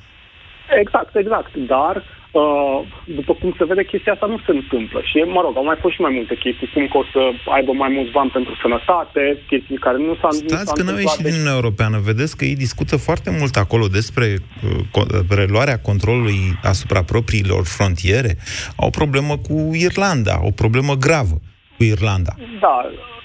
[0.82, 1.56] Exact, exact.
[1.56, 2.04] Dar,
[2.44, 2.78] uh,
[3.20, 5.00] după cum se vede, chestia asta nu se întâmplă.
[5.10, 7.22] Și, mă rog, au mai fost și mai multe chestii, cum că o să
[7.58, 9.22] aibă mai mulți bani pentru sănătate,
[9.52, 11.04] chestii care nu s-au nu Stați s-au că n-au întâmplat.
[11.08, 11.98] ieșit din Deci, Uniunea Europeană.
[12.12, 16.40] Vedeți că ei discută foarte mult acolo despre uh, co- reluarea controlului
[16.74, 18.32] asupra propriilor frontiere.
[18.82, 19.56] Au o problemă cu
[19.88, 21.36] Irlanda, o problemă gravă
[21.78, 22.34] cu Irlanda.
[22.66, 22.76] da,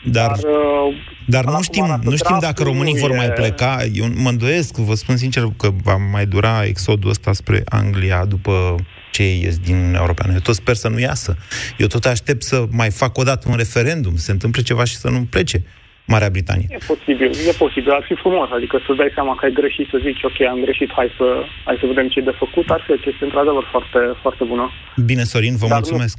[0.05, 0.95] Dar- dar, uh,
[1.27, 3.79] Dar Acum nu știm, arată nu știm dacă draftul, românii nu vor e- mai pleca.
[3.95, 8.75] Eu mă îndoiesc, vă spun sincer, că va mai dura exodul ăsta spre Anglia după
[9.11, 10.33] ce ies din Uniunea Europeană.
[10.33, 11.37] Eu tot sper să nu iasă.
[11.79, 14.97] Eu tot aștept să mai fac o dată un referendum, să se întâmple ceva și
[14.97, 15.63] să nu plece
[16.07, 16.67] Marea Britanie.
[16.71, 19.99] E posibil, e posibil, ar fi frumos, adică să-ți dai seama că ai greșit, să
[20.07, 21.27] zici, ok, am greșit, hai să,
[21.65, 24.65] hai să vedem ce e de făcut, ar fi o chestie într-adevăr foarte, foarte bună.
[25.11, 26.19] Bine, Sorin, vă Dar nu- mulțumesc.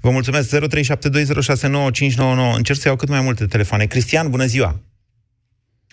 [0.00, 0.48] Vă mulțumesc.
[0.48, 2.54] 0372069599.
[2.56, 3.84] Încerc să iau cât mai multe telefoane.
[3.86, 4.80] Cristian, bună ziua!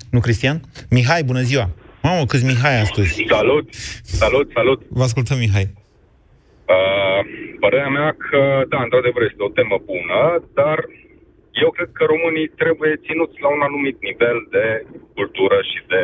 [0.10, 0.62] Nu, Cristian?
[0.90, 1.70] Mihai, bună ziua!
[2.02, 3.26] Mamă, câți Mihai astăzi.
[3.30, 4.82] Salut, salut, salut.
[4.90, 5.74] Vă ascultăm, Mihai.
[7.62, 8.42] Uh, părerea mea că,
[8.74, 10.22] da, într-adevăr, este o temă bună,
[10.60, 10.78] dar
[11.64, 14.66] eu cred că românii trebuie ținuți la un anumit nivel de
[15.18, 16.04] cultură și de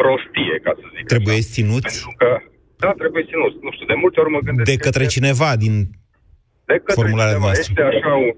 [0.00, 1.52] prostie, ca să zic Trebuie așa.
[1.56, 2.30] ținuți Pentru că,
[2.82, 3.56] da, trebuie ținuți.
[3.66, 4.68] Nu știu, de multe ori mă gândesc...
[4.70, 5.74] de că către este- cineva din...
[6.70, 7.46] de către formularea cineva.
[7.46, 7.68] noastră.
[7.72, 8.28] Este așa, o,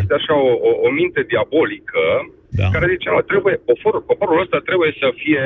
[0.00, 2.02] este așa o, o, o minte diabolică
[2.60, 2.66] Da.
[2.74, 5.42] care zice, mă, trebuie, poporul, poporul ăsta trebuie să fie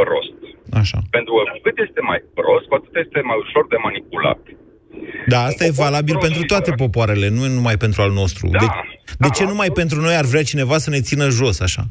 [0.00, 0.38] prost.
[0.80, 0.98] Așa.
[1.16, 4.42] Pentru că cu cât este mai prost, cu atât este mai ușor de manipulat.
[5.26, 8.48] Da, asta e valabil pentru toate popoarele, nu numai pentru al nostru.
[8.48, 8.66] Da, de,
[9.04, 11.82] de da, ce numai pentru noi ar vrea cineva să ne țină jos așa?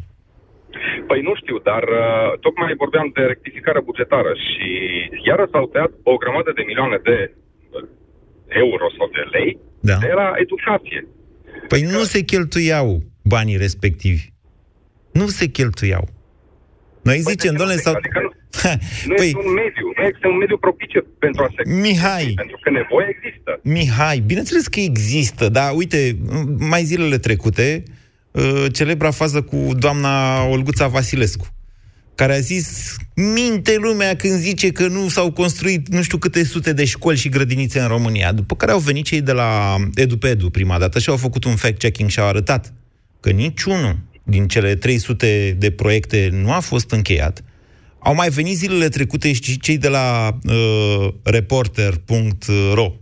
[1.08, 4.68] Păi nu știu, dar uh, tocmai vorbeam de rectificare bugetară și
[5.28, 7.88] iară s-au tăiat o grămadă de milioane de uh,
[8.48, 9.98] euro sau de lei Da.
[10.08, 11.08] de la educație.
[11.68, 14.24] Păi nu se cheltuiau banii respectivi.
[15.12, 16.06] Nu se cheltuiau.
[17.02, 17.94] Noi zicem, de ce domnule, nu se- sau...
[17.96, 18.34] adică nu-
[19.10, 21.62] Nu păi, este un mediu, nu este un mediu propice pentru a se...
[21.86, 23.60] Mihai, Pentru că nevoia există.
[23.64, 26.18] Mihai, bineînțeles că există, dar uite,
[26.58, 27.84] mai zilele trecute,
[28.32, 31.48] uh, celebra fază cu doamna Olguța Vasilescu,
[32.16, 36.74] care a zis, minte lumea când zice că nu s-au construit nu știu câte sute
[36.74, 38.32] de școli și grădinițe în România.
[38.32, 42.10] După care au venit cei de la EduPedu prima dată și au făcut un fact-checking
[42.10, 42.74] și au arătat
[43.20, 47.44] că niciunul din cele 300 de proiecte nu a fost încheiat.
[48.06, 52.94] Au mai venit zilele trecute și cei de la uh, reporter.ro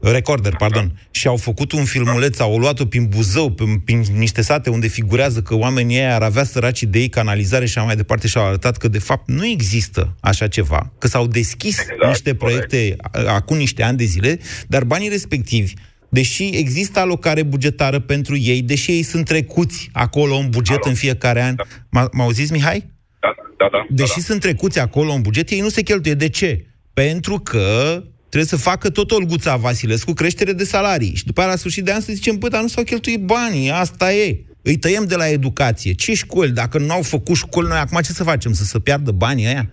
[0.00, 1.00] Recorder, pardon.
[1.10, 5.42] Și au făcut un filmuleț, au luat-o prin Buzău, prin, prin niște sate unde figurează
[5.42, 8.46] că oamenii ăia ar avea săracii de ei canalizare și așa mai departe și au
[8.46, 12.66] arătat că de fapt nu există așa ceva, că s-au deschis Exact, niște corect.
[12.68, 15.72] proiecte a- acum niște ani de zile, dar banii respectivi
[16.08, 20.88] Deși există alocare bugetară pentru ei, deși ei sunt trecuți acolo în buget Alo.
[20.88, 21.54] în fiecare an.
[21.64, 22.78] M- M-auziți, Mihai?
[22.78, 22.84] Da,
[23.72, 23.86] da, da.
[23.88, 26.14] Deși da, sunt trecuți acolo în buget, ei nu se cheltuie.
[26.14, 26.64] De ce?
[26.92, 27.66] Pentru că
[28.28, 31.14] trebuie să facă tot Olguța Vasilescu creștere de salarii.
[31.14, 33.70] Și după aia, la sfârșit de an, să zicem, bă, dar nu s-au cheltuit banii,
[33.70, 34.38] asta e.
[34.62, 35.92] Îi tăiem de la educație.
[35.92, 36.50] Ce școli?
[36.50, 38.52] Dacă nu au făcut școli, noi acum ce să facem?
[38.52, 39.70] Să se piardă banii ăia?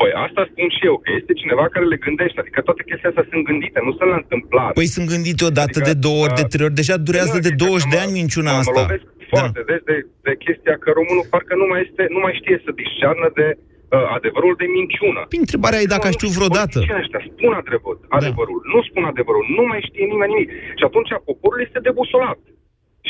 [0.00, 2.38] Păi asta spun și eu, că este cineva care le gândește.
[2.42, 4.72] Adică toate chestiile astea sunt gândite, nu sunt la întâmplare.
[4.78, 6.78] Păi sunt gândite odată, Adică, de două ori, de uh, trei ori.
[6.80, 8.80] Deja durează Nu, de adică 20 de mă- ani minciuna mă asta.
[9.32, 9.42] Lovesc Da.
[9.44, 12.70] foarte des de, de chestia că românul parcă nu mai, este, nu mai știe să
[12.82, 15.20] discearnă de uh, adevărul de minciună.
[15.32, 16.76] Păi, întrebarea e dacă aș Nu, știut nu, vreodată.
[16.76, 16.80] Da.
[16.80, 20.48] politicienii ăștia spun adevăr, adevărul, nu spun adevărul, nu mai știe nimeni nimic.
[20.78, 22.40] Și atunci poporul este debusolat.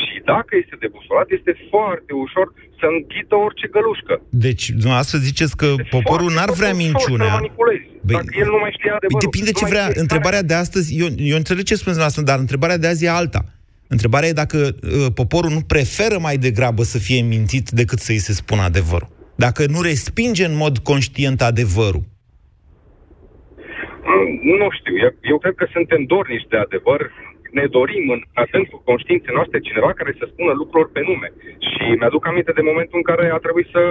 [0.03, 2.47] Și dacă este debusolat, este foarte ușor
[2.79, 4.13] să înghită orice gălușcă.
[4.45, 7.31] Deci, dumneavoastră ziceți că Este poporul foarte n-ar vrea ușor minciunea.
[7.33, 7.85] Să manipulezi.
[8.07, 9.19] Băi, Dacă el nu mai știe adevărul.
[9.19, 9.85] Păi depinde nu ce mai vrea.
[9.87, 13.09] știe Întrebarea de astăzi, eu, eu înțeleg ce spuneți dumneavoastră, dar întrebarea de azi e
[13.21, 13.41] alta.
[13.87, 18.17] Întrebarea e dacă uh, poporul nu preferă mai degrabă să fie mințit decât să îi
[18.17, 19.09] se spună adevărul.
[19.35, 22.03] Dacă nu respinge în mod conștient adevărul.
[24.09, 27.11] Mm, Nu știu, eu, eu cred că suntem dornici de adevăr.
[27.57, 31.29] Ne dorim în adâncul conștiinței noastre cineva care să spună lucruri pe nume.
[31.69, 33.81] Și mi-aduc aminte de momentul în care a trebuit să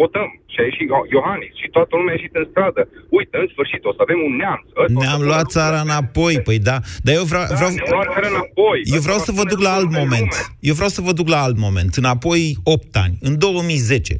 [0.00, 0.28] votăm.
[0.52, 2.82] Și a ieșit Io- Iohannis și toată lumea a ieșit în stradă.
[3.18, 4.66] Uite, în sfârșit, o să avem un neamț.
[4.82, 6.76] Ăsta o să Ne-am pună luat lucrurile țara pe- înapoi, păi da.
[7.04, 8.78] Dar eu vreau, Da, vreau, ne-am luat țara înapoi.
[8.96, 10.30] eu vreau Asta să vă spune duc la alt lucruri pe moment.
[10.34, 10.44] nume.
[10.70, 11.90] Eu vreau să vă duc la alt moment.
[12.02, 12.42] Înapoi
[12.74, 14.14] 8 ani, în 2010,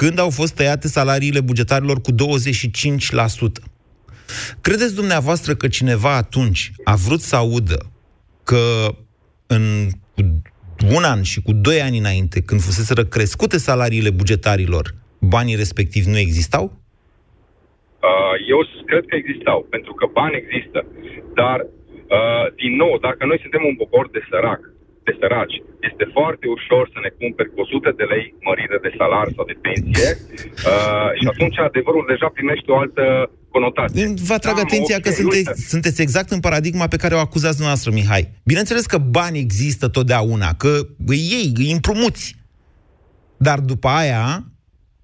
[0.00, 3.62] când au fost tăiate salariile bugetarilor cu 25%.
[4.60, 7.78] Credeți dumneavoastră că cineva atunci a vrut să audă
[8.44, 8.62] că
[9.46, 9.62] în
[10.78, 14.84] cu un an și cu doi ani înainte, când fuseseră crescute salariile bugetarilor,
[15.20, 16.64] banii respectivi nu existau?
[18.08, 20.78] Uh, eu cred că existau, pentru că bani există.
[21.40, 21.58] Dar,
[22.16, 24.60] uh, din nou, dacă noi suntem un popor de sărac,
[25.06, 29.28] de săraci, este foarte ușor să ne cumperi cu 100 de lei mărire de salar
[29.36, 30.10] sau de pensie
[30.70, 33.04] uh, și atunci adevărul deja primește o altă
[33.56, 34.14] conotație.
[34.28, 35.60] Vă atrag Da, mă, atenția ok, că sunteți, uite.
[35.72, 38.24] sunteți exact în paradigma pe care o acuzați dumneavoastră, Mihai.
[38.44, 40.72] Bineînțeles că bani există totdeauna, că
[41.06, 42.36] îi iei, îi împrumuți.
[43.36, 44.26] Dar după aia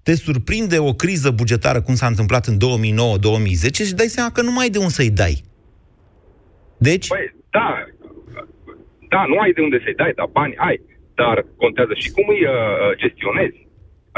[0.03, 4.51] te surprinde o criză bugetară, cum s-a întâmplat în 2009-2010 și dai seama că nu
[4.51, 5.43] mai ai de unde să-i dai.
[6.77, 7.67] Deci, Păi, da,
[9.13, 10.77] da, nu ai de unde să-i dai, dar bani ai.
[11.15, 12.53] Dar contează și cum îi uh,
[13.01, 13.59] gestionezi.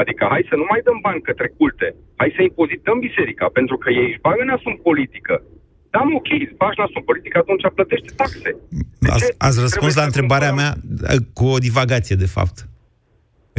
[0.00, 1.86] Adică hai să nu mai dăm bani către culte.
[2.20, 5.34] Hai să impozităm biserica, pentru că ei își bagă nasul în politică.
[5.94, 8.50] Da, mă, ok, îți bagi nasul în politică, atunci plătește taxe.
[9.04, 9.34] De ați, ce?
[9.46, 10.78] ați răspuns Trebuie la să întrebarea cumpărăm-
[11.08, 12.56] mea uh, cu o divagație, de fapt.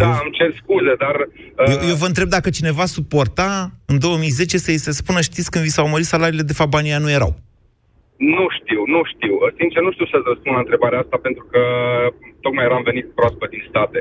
[0.01, 1.15] Da, Eu- îmi cer scuze, dar...
[1.19, 3.49] Uh, Eu, eu vă întreb dacă cineva suporta
[3.91, 6.99] în 2010 să-i se spună, știți, când vi s-au mărit salariile, de fapt banii ăia
[7.05, 7.33] nu erau.
[8.17, 9.33] Nu știu, nu știu.
[9.59, 11.61] Sincer, nu știu să-ți răspund la întrebarea asta pentru că
[12.45, 13.99] tocmai eram venit proaspăt din state.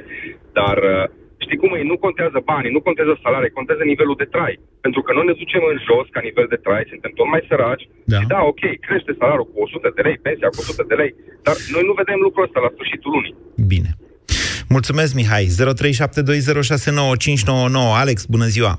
[0.59, 1.05] Dar uh,
[1.47, 1.91] știi cum e?
[1.93, 4.55] Nu contează banii, nu contează salarii, contează nivelul de trai.
[4.85, 7.85] Pentru că noi ne ducem în jos ca nivel de trai, suntem tot mai săraci.
[8.13, 8.19] Da.
[8.21, 11.13] Și da, ok, crește salariul cu 100 de lei, pensia cu 100 de lei,
[11.47, 13.35] dar noi nu vedem lucrul ăsta la sfârșitul lunii.
[13.73, 13.91] Bine.
[14.77, 15.45] Mulțumesc, Mihai.
[15.45, 15.57] 0372069599.
[18.03, 18.73] Alex, bună ziua.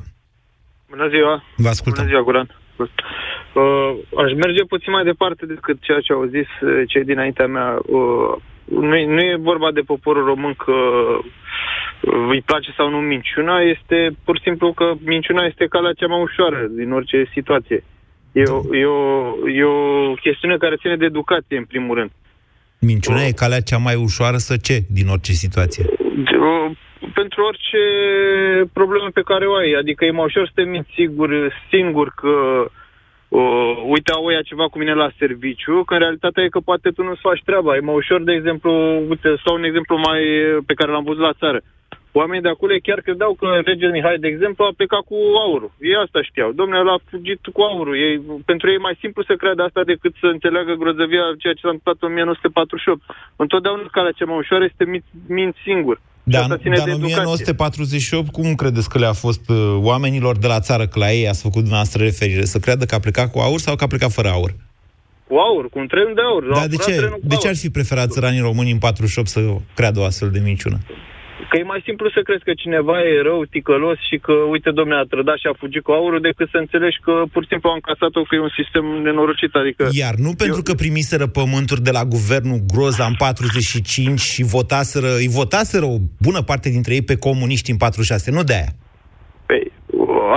[0.93, 1.34] Bună ziua.
[1.65, 2.04] Vă ascultăm.
[2.04, 2.47] Bună ziua, Guran.
[2.78, 3.91] Uh,
[4.23, 7.80] aș merge puțin mai departe decât ceea ce au zis uh, cei dinaintea mea.
[7.86, 10.73] Uh, nu, e- nu e vorba de poporul român că
[12.30, 16.21] îi place sau nu minciuna, este pur și simplu că minciuna este calea cea mai
[16.21, 17.84] ușoară din orice situație.
[18.32, 22.12] E o, e o, e o chestiune care ține de educație, în primul rând.
[22.80, 23.25] Minciuna o...
[23.25, 25.86] e calea cea mai ușoară să ce din orice situație?
[26.39, 26.71] O,
[27.13, 27.84] pentru orice
[28.73, 29.71] problemă pe care o ai.
[29.80, 31.30] Adică e mai ușor să te minți sigur,
[31.69, 32.65] singur că uh,
[33.88, 37.04] uite, au ea ceva cu mine la serviciu, că în realitatea e că poate tu
[37.04, 37.76] nu-ți faci treaba.
[37.76, 38.71] E mai ușor, de exemplu,
[39.10, 40.21] uite, sau un exemplu mai
[40.65, 41.62] pe care l-am văzut la țară.
[42.12, 45.71] Oamenii de acolo chiar credeau că regele Mihai, de exemplu, a plecat cu aurul.
[45.80, 46.52] Ei asta știau.
[46.52, 47.95] Domnule, el a fugit cu aurul.
[47.98, 51.63] Ei, pentru ei e mai simplu să creadă asta decât să înțeleagă grozăvia ceea ce
[51.63, 53.02] s-a întâmplat în 1948.
[53.36, 55.98] Întotdeauna calea cea mai ușoară este mint singur.
[56.28, 61.00] Da, dar în 1948, cum credeți că le-a fost uh, oamenilor de la țară, că
[61.00, 63.84] la ei ați făcut dumneavoastră referire, să creadă că a plecat cu aur sau că
[63.84, 64.56] a plecat fără aur?
[65.28, 66.54] Cu aur, cu un tren de aur.
[66.54, 69.40] Dar de ce, de ce ar fi preferat țăranii români în 48 să
[69.76, 70.80] creadă o astfel de minciună?
[71.50, 75.00] Că e mai simplu să crezi că cineva e rău, ticălos și că, uite, domnule,
[75.00, 77.80] a trădat și a fugit cu aurul, decât să înțelegi că pur și simplu a
[77.80, 79.54] încasat-o că e un sistem nenorocit.
[79.56, 79.84] Adică...
[79.91, 85.30] Iar nu pentru că primiseră pământuri de la guvernul Groza în 45 și votaseră, îi
[85.39, 88.71] votaseră o bună parte dintre ei pe comuniști în 46, nu de aia.
[89.45, 89.71] Păi,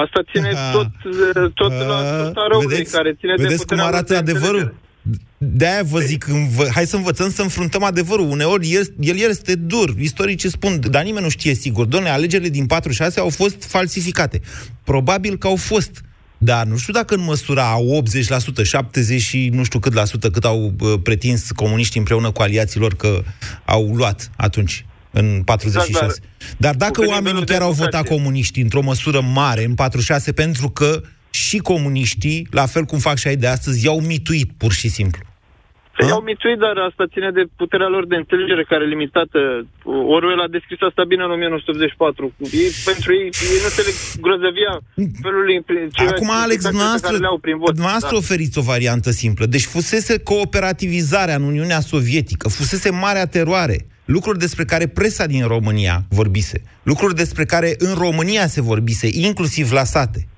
[0.05, 0.91] asta ține tot,
[1.61, 4.75] tot la tot răului care ține vedeți de cum arată adevărul?
[5.39, 8.31] De-aia vă zic, învă, hai să învățăm să înfruntăm adevărul.
[8.31, 11.87] Uneori el, el este dur, istoricii spun, dar nimeni nu știe sigur.
[11.87, 14.41] Doamne, alegerile din 46 au fost falsificate.
[14.85, 16.01] Probabil că au fost.
[16.39, 17.77] Dar nu știu dacă în măsura
[18.61, 22.43] 80%, 70 și nu știu cât la sută, cât au uh, pretins comuniștii împreună cu
[22.43, 23.23] aliaților că
[23.65, 25.89] au luat atunci, în 46.
[25.89, 26.21] Exact,
[26.57, 31.01] dar, dar dacă oamenii chiar au votat comuniștii într-o măsură mare în 46 pentru că
[31.31, 35.28] și comuniștii, la fel cum fac și ai de astăzi, i-au mituit pur și simplu.
[36.07, 39.39] I-au mituit, dar asta ține de puterea lor de înțelegere care e limitată.
[40.17, 42.33] Orwell a descris asta bine în 1984.
[42.63, 43.95] Ei, pentru ei, ei nu înțeleg
[44.27, 44.73] grozăvia
[45.25, 45.55] felului...
[46.13, 47.73] Acum, Alex, dumneavoastră, prin vot.
[47.79, 48.23] dumneavoastră da.
[48.23, 49.45] oferiți o variantă simplă.
[49.47, 55.97] Deci fusese cooperativizarea în Uniunea Sovietică, fusese marea teroare lucruri despre care presa din România
[56.09, 60.29] vorbise, lucruri despre care în România se vorbise, inclusiv la sate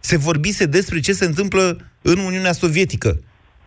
[0.00, 3.20] se vorbise despre ce se întâmplă în Uniunea Sovietică,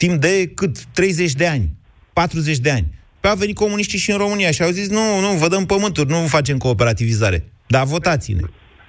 [0.05, 0.83] timp de cât?
[0.83, 1.69] 30 de ani,
[2.13, 2.87] 40 de ani.
[3.19, 6.09] Pe au venit comuniștii și în România și au zis, nu, nu, vă dăm pământuri,
[6.09, 7.43] nu facem cooperativizare.
[7.67, 8.41] Dar votați-ne.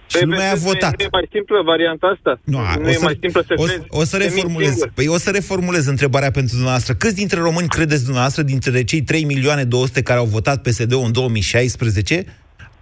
[0.06, 0.98] Și pe, lumea a votat.
[0.98, 2.40] Nu e mai simplă varianta asta?
[2.44, 3.84] Nu, nu e să, mai simplă să o, crezi.
[3.88, 4.78] O să reformulez.
[4.94, 6.94] Păi o să reformulez întrebarea pentru dumneavoastră.
[6.94, 11.12] Câți dintre români credeți dumneavoastră, dintre cei 3 milioane 200 care au votat PSD-ul în
[11.12, 12.24] 2016,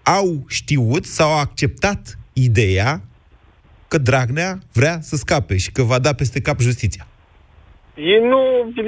[0.03, 3.03] au știut sau au acceptat ideea
[3.89, 7.07] că Dragnea vrea să scape și că va da peste cap justiția.
[7.95, 8.41] Ei nu,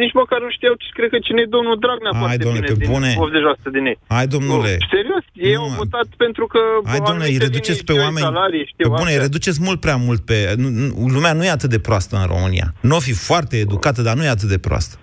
[0.03, 2.93] nici măcar nu știau ce cred că cine e domnul Dragnea Hai, foarte domnule, bine,
[2.93, 3.11] bune.
[3.15, 3.99] din 80% din ei.
[4.17, 4.73] Hai, domnule.
[4.81, 5.63] Nu, serios, ei nu.
[5.63, 6.61] au votat pentru că...
[6.93, 8.27] Hai, domnule, îi reduceți pe oameni...
[8.31, 10.37] Salarii, știu pe bune, îi reduceți mult prea mult pe...
[10.63, 10.87] Nu, nu,
[11.17, 12.67] lumea nu e atât de proastă în România.
[12.89, 14.95] Nu o fi foarte educată, dar nu e atât de proastă.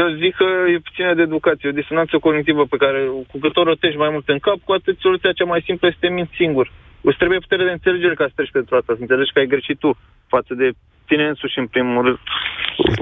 [0.00, 3.62] Eu zic că e puțină de educație, o disonanță cognitivă pe care, cu cât o
[3.62, 6.72] rotești mai mult în cap, cu atât soluția cea mai simplă este minți singur.
[7.00, 9.78] Îți trebuie putere de înțelegere ca să treci pentru asta, să înțelegi că ai greșit
[9.78, 9.90] tu
[10.26, 10.70] față de
[11.10, 12.18] tine însuși în primul rând.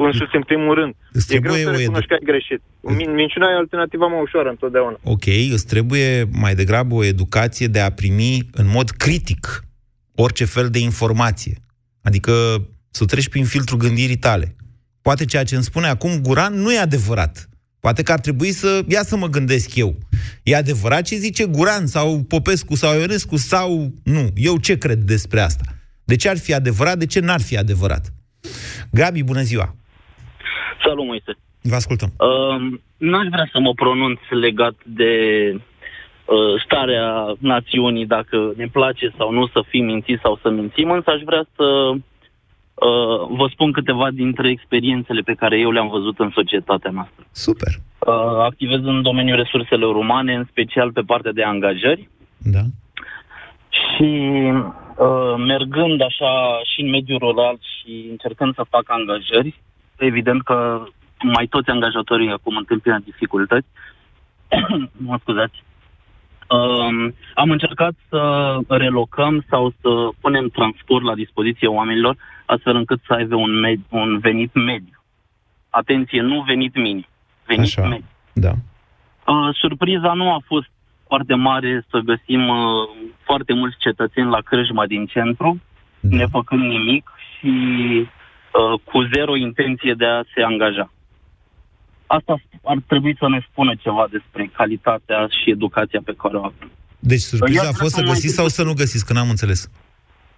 [0.06, 0.92] Însuși în primul rând.
[1.12, 2.60] Îți e greu să recunoști edu- că ai greșit.
[2.96, 4.96] Min- minciuna e alternativa mai ușoară întotdeauna.
[5.14, 9.42] Ok, îți trebuie mai degrabă o educație de a primi în mod critic
[10.14, 11.54] orice fel de informație.
[12.02, 12.32] Adică
[12.90, 14.56] să treci prin filtrul gândirii tale.
[15.02, 17.48] Poate ceea ce îmi spune acum Guran nu e adevărat.
[17.80, 18.82] Poate că ar trebui să...
[18.88, 19.98] Ia să mă gândesc eu.
[20.42, 23.92] E adevărat ce zice Guran sau Popescu sau Ionescu sau...
[24.02, 24.28] Nu.
[24.34, 25.64] Eu ce cred despre asta?
[26.10, 26.96] De ce ar fi adevărat?
[26.98, 28.04] De ce n-ar fi adevărat?
[28.90, 29.74] Gabi, bună ziua!
[30.84, 31.32] Salut, Moise!
[31.62, 32.10] Vă ascultăm.
[32.18, 35.12] Uh, n-aș vrea să mă pronunț legat de
[35.54, 41.10] uh, starea națiunii, dacă ne place sau nu să fim mințiți sau să mințim, însă
[41.10, 41.66] aș vrea să
[42.80, 47.26] Uh, vă spun câteva dintre experiențele pe care eu le-am văzut în societatea noastră.
[47.30, 47.72] Super.
[47.98, 52.08] Uh, activez în domeniul resurselor umane, în special pe partea de angajări.
[52.38, 52.60] Da.
[53.68, 54.87] Și uh,
[55.36, 59.62] mergând așa și în mediul rural și încercând să fac angajări,
[59.96, 60.82] evident că
[61.22, 63.66] mai toți angajatorii acum întâmpină dificultăți.
[65.06, 65.62] mă scuzați.
[66.48, 69.88] Uh, am încercat să relocăm sau să
[70.20, 72.16] punem transport la dispoziție oamenilor
[72.46, 75.02] astfel încât să aibă un, med- un venit mediu.
[75.70, 77.06] Atenție, nu venit minim,
[77.46, 78.04] venit Așa, mediu.
[78.32, 78.52] Da.
[79.26, 80.70] Uh, surpriza nu a fost
[81.08, 82.88] foarte mare să găsim uh,
[83.24, 85.60] foarte mulți cetățeni la crâșma din centru,
[86.00, 86.16] da.
[86.16, 87.52] nefăcând nimic și
[88.58, 90.92] uh, cu zero intenție de a se angaja.
[92.06, 96.70] Asta ar trebui să ne spună ceva despre calitatea și educația pe care o avem.
[96.98, 99.12] Deci surpriza Eu a cred fost că să mai găsiți sau să nu găsiți, că
[99.12, 99.70] n-am înțeles.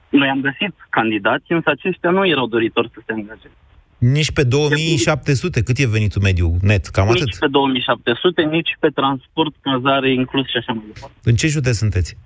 [0.08, 3.56] Noi am găsit candidați, însă aceștia nu erau doritori să se angajeze.
[4.00, 6.86] Nici pe 2700, cât e venitul mediu net?
[6.86, 7.24] Cam atât.
[7.24, 11.16] Nici pe 2700, nici pe transport, cazare inclus și așa mai departe.
[11.22, 12.16] În ce județ sunteți?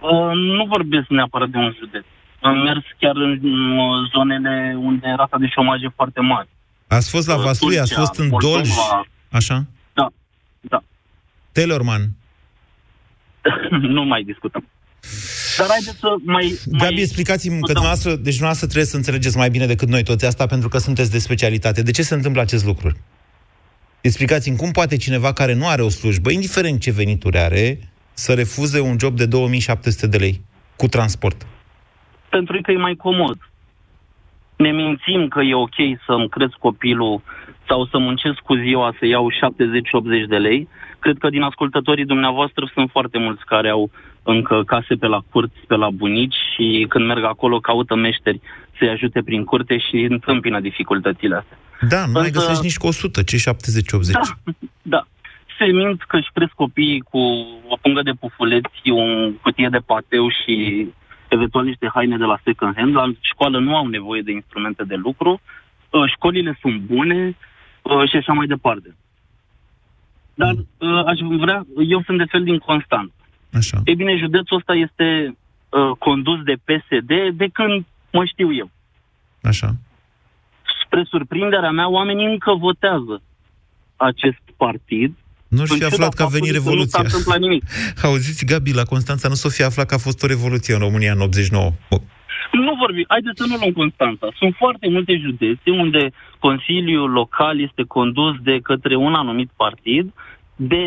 [0.00, 2.04] Uh, nu vorbesc neapărat de un județ.
[2.40, 3.32] Am mers chiar în
[3.78, 6.48] uh, zonele unde rata de șomaj e foarte mare.
[6.86, 8.54] Ați fost la Uh, Vaslui, ați Tulcea, fost în Moldova.
[8.54, 8.68] Dolj,
[9.30, 9.66] așa?
[9.92, 10.08] Da,
[10.60, 10.82] da.
[11.52, 12.02] Taylorman.
[13.96, 14.68] nu mai discutăm.
[15.58, 16.58] Dar haideți să mai...
[16.66, 17.02] Gabi, mai...
[17.02, 20.68] explicați-mi că dumneavoastră, deci dumneavoastră trebuie să înțelegeți mai bine decât noi toți asta, pentru
[20.68, 21.82] că sunteți de specialitate.
[21.82, 22.88] De ce se întâmplă acest lucru?
[24.00, 27.78] Explicați-mi cum poate cineva care nu are o slujbă, indiferent ce venituri are,
[28.12, 30.40] să refuze un job de 2700 de lei
[30.76, 31.46] cu transport.
[32.28, 33.38] Pentru că e mai comod.
[34.56, 37.22] Ne mințim că e ok să-mi cresc copilul
[37.68, 39.30] sau să muncesc cu ziua să iau
[40.24, 40.68] 70-80 de lei.
[40.98, 43.90] Cred că din ascultătorii dumneavoastră sunt foarte mulți care au
[44.32, 48.40] încă case pe la curți, pe la bunici și când merg acolo caută meșteri
[48.78, 51.58] să-i ajute prin curte și întâmpină dificultățile astea.
[51.88, 54.12] Da, nu mai Însă- găsești nici cu 100, ce 70-80.
[54.12, 54.20] Da,
[54.94, 55.06] da.
[55.58, 57.18] Se mint că își cresc copiii cu
[57.68, 60.86] o pungă de pufuleți, o cutie de pateu și
[61.28, 62.94] eventual niște haine de la second hand.
[62.94, 65.40] La școală nu au nevoie de instrumente de lucru,
[65.90, 67.36] uh, școlile sunt bune
[67.82, 68.96] uh, și așa mai departe.
[70.34, 73.12] Dar uh, aș vrea, eu sunt de fel din Constant.
[73.52, 73.80] Așa.
[73.84, 75.36] Ei bine, județul ăsta este
[75.68, 78.70] uh, condus de PSD de când mă știu eu.
[79.42, 79.74] Așa.
[80.84, 83.22] Spre surprinderea mea, oamenii încă votează
[83.96, 85.16] acest partid.
[85.48, 87.02] Nu-și fi în ciuda aflat că a venit faptului că Nu s-a Revoluția.
[87.04, 87.62] întâmplat nimic.
[88.08, 91.12] Auziți, Gabi, la Constanța nu s-o fi aflat că a fost o revoluție în România
[91.12, 91.70] în 89.
[91.90, 91.96] Bă,
[92.52, 94.26] Nu vorbim, haideți să nu luăm Constanța.
[94.38, 100.12] Sunt foarte multe județe unde Consiliul Local este condus de către un anumit partid
[100.56, 100.82] de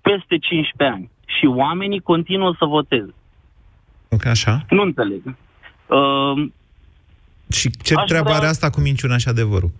[0.00, 1.10] peste 15 ani.
[1.38, 3.14] Și oamenii continuă să voteze.
[4.08, 4.64] Ok, așa.
[4.70, 5.22] Nu înțeleg.
[5.86, 6.46] Uh,
[7.50, 9.70] Și ce Aș treabă vrea- are asta cu minciuna și adevărul?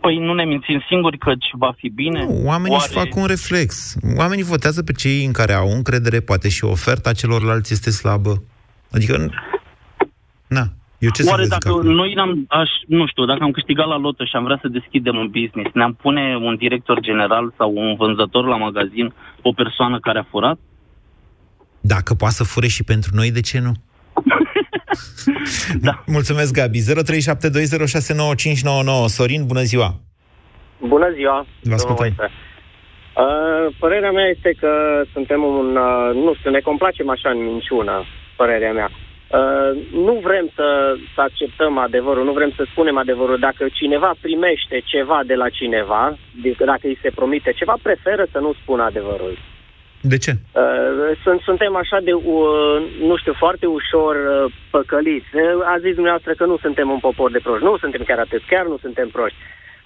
[0.00, 2.22] păi nu ne mințim singuri că va fi bine?
[2.24, 3.96] Nu, oamenii își fac un reflex.
[4.16, 8.42] Oamenii votează pe cei în care au încredere, poate și oferta celorlalți este slabă.
[8.92, 9.30] Adică, n-
[10.46, 10.62] na,
[10.98, 11.90] eu ce să Oare vă zic dacă acum?
[11.90, 15.16] noi n-am, aș, nu știu, dacă am câștigat la loto și am vrea să deschidem
[15.16, 19.12] un business, ne-am pune un director general sau un vânzător la magazin,
[19.42, 20.58] o persoană care a furat?
[21.80, 23.72] Dacă poate să fure și pentru noi, de ce nu?
[25.86, 26.02] da.
[26.06, 26.78] Mulțumesc, Gabi.
[26.78, 26.84] 0372069599.
[29.06, 30.00] Sorin, bună ziua!
[30.80, 31.46] Bună ziua!
[31.62, 31.96] Vă ascultăm.
[31.96, 32.32] domnul Moise.
[33.24, 38.04] Uh, părerea mea este că suntem un, uh, nu știu, ne complacem așa în minciună,
[38.36, 38.90] părerea mea.
[38.90, 43.38] Uh, nu vrem să, să acceptăm adevărul, nu vrem să spunem adevărul.
[43.38, 48.38] Dacă cineva primește ceva de la cineva, adică dacă îi se promite ceva, preferă să
[48.38, 49.38] nu spună adevărul.
[50.00, 50.30] De ce?
[50.30, 55.26] Uh, sunt, suntem așa de, uh, nu știu, foarte ușor uh, păcăliți.
[55.32, 57.64] Uh, A zis dumneavoastră că nu suntem un popor de proști.
[57.64, 59.38] Nu suntem chiar atât, chiar nu suntem proști.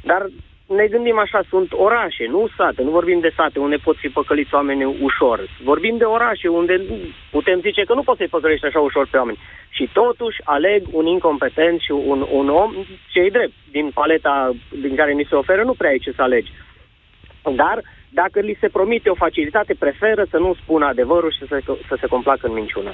[0.03, 0.27] Dar
[0.67, 4.55] ne gândim așa, sunt orașe, nu sate, nu vorbim de sate unde pot fi păcăliți
[4.55, 5.41] oamenii ușor.
[5.63, 6.83] Vorbim de orașe unde
[7.31, 9.39] putem zice că nu poți să-i păcălești așa ușor pe oameni.
[9.69, 12.73] Și totuși aleg un incompetent și un, un om,
[13.13, 16.53] ce drept, din paleta din care ni se oferă, nu prea ai ce să alegi.
[17.55, 17.83] Dar
[18.15, 22.07] dacă li se promite o facilitate, preferă să nu spună adevărul și să, să se
[22.07, 22.93] complacă în minciună.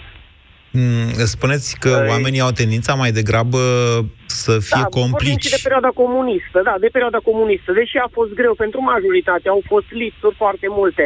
[0.73, 3.59] Mm, spuneți că Păi- oamenii au tendința mai degrabă
[4.27, 5.45] să fie da, vorbim complici.
[5.45, 7.73] și de perioada comunistă, da, de perioada comunistă.
[7.73, 11.05] Deși a fost greu pentru majoritate, au fost lipsuri foarte multe.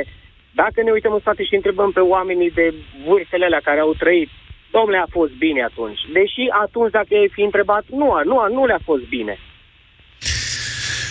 [0.55, 2.75] Dacă ne uităm în state și întrebăm pe oamenii de
[3.09, 4.29] vârstele alea care au trăit,
[4.71, 6.01] domnule, a fost bine atunci.
[6.13, 9.35] Deși atunci, dacă ai fi întrebat, nu, a- nu, a- nu le-a fost bine.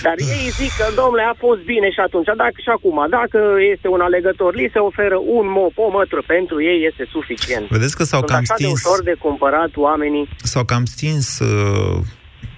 [0.07, 3.39] Dar ei zic că, domnule, a fost bine și atunci, dacă și acum, dacă
[3.73, 7.65] este un alegător, li se oferă un mop, o mătră, pentru ei este suficient.
[7.69, 8.79] Vedeți că s-au Sunt cam așa de stins.
[8.83, 10.25] ușor de cumpărat oamenii.
[10.51, 11.97] S-au cam stins uh,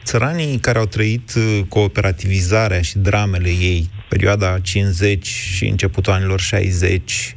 [0.04, 7.36] țăranii care au trăit uh, cooperativizarea și dramele ei, perioada 50 și începutul anilor 60,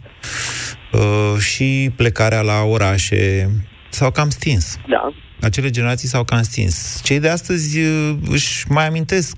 [0.93, 3.51] uh, și plecarea la orașe,
[3.89, 4.77] s-au cam stins.
[4.89, 5.13] Da.
[5.41, 7.01] Acele generații s-au cam stins.
[7.03, 9.37] Cei de astăzi uh, își mai amintesc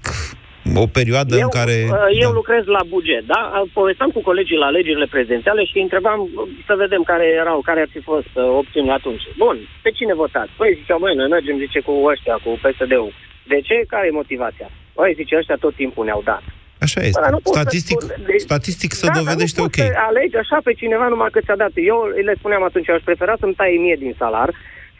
[0.74, 1.76] o perioadă eu, în care...
[1.90, 3.42] uh, Eu lucrez la buget, da?
[3.72, 7.80] Povesteam cu colegii la alegerile prezidențiale și îi întrebam uh, să vedem care erau, care
[7.80, 9.22] ar fi fost uh, opțiunile atunci.
[9.36, 10.50] Bun, pe cine votați?
[10.56, 13.12] Păi ziceau, băi, noi mergem, zice, cu ăștia, cu PSD-ul.
[13.52, 13.76] De ce?
[13.88, 14.68] Care e motivația?
[14.94, 16.42] Păi, zice, ăștia tot timpul ne-au dat.
[16.86, 17.18] Așa este.
[17.20, 19.76] Bă, dar nu pot să Statistic, spun- de- statistic se da, dar dovedește nu ok.
[19.76, 21.70] poți să alegi așa pe cineva numai că ți-a dat.
[21.74, 21.98] Eu
[22.28, 24.50] le spuneam atunci, aș prefera să-mi taie mie din salar,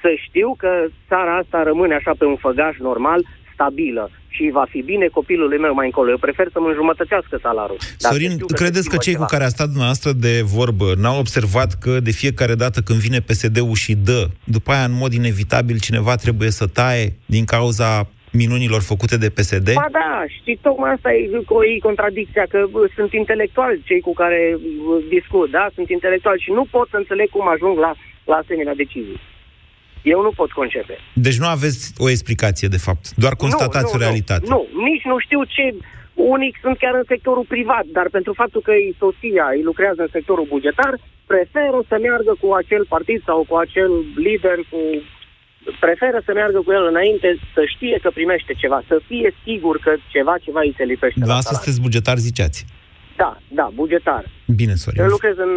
[0.02, 0.70] să știu că
[1.08, 3.20] țara asta rămâne așa pe un făgaș normal,
[3.58, 6.10] stabilă și va fi bine copilului meu mai încolo.
[6.10, 7.78] Eu prefer să-mi înjumătățească salariul.
[7.98, 9.24] Dacă Sorin, știu că credeți se că schimbă cei ceva.
[9.24, 13.20] cu care a stat dumneavoastră de vorbă n-au observat că de fiecare dată când vine
[13.28, 17.90] PSD-ul și dă, după aia în mod inevitabil cineva trebuie să taie din cauza
[18.42, 19.68] minunilor făcute de PSD?
[19.72, 21.30] Ba da, și tocmai asta e,
[21.74, 24.40] e contradicția, că bă, sunt intelectuali cei cu care
[24.86, 25.64] bă, discut, da?
[25.74, 27.92] Sunt intelectuali și nu pot să înțeleg cum ajung la,
[28.24, 29.20] la asemenea decizii.
[30.12, 30.94] Eu nu pot concepe.
[31.26, 33.04] Deci nu aveți o explicație, de fapt.
[33.22, 34.44] Doar constatați nu, o nu, realitate.
[34.54, 35.64] Nu, nu, nici nu știu ce...
[36.34, 40.12] Unii sunt chiar în sectorul privat, dar pentru faptul că ei soția îi lucrează în
[40.16, 40.92] sectorul bugetar,
[41.32, 43.90] preferă să meargă cu acel partid sau cu acel
[44.26, 44.80] lider, cu
[45.84, 49.92] preferă să meargă cu el înainte, să știe că primește ceva, să fie sigur că
[50.14, 51.72] ceva, ceva îi se lipește la Dumneavoastră salariu.
[51.72, 52.58] sunteți bugetar, ziceați.
[53.22, 54.24] Da, da, bugetar.
[54.60, 55.00] Bine, Sorin.
[55.02, 55.52] Eu lucrez în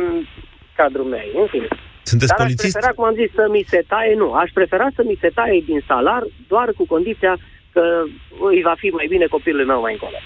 [0.80, 1.68] cadrul meu, în fine.
[2.12, 2.66] Sunteți Dar polițist?
[2.66, 5.30] aș prefera, cum am zis, să mi se taie, nu, aș prefera să mi se
[5.39, 7.34] taie din salar doar cu condiția
[7.74, 7.84] că
[8.53, 10.18] îi va fi mai bine copilul meu mai încolo.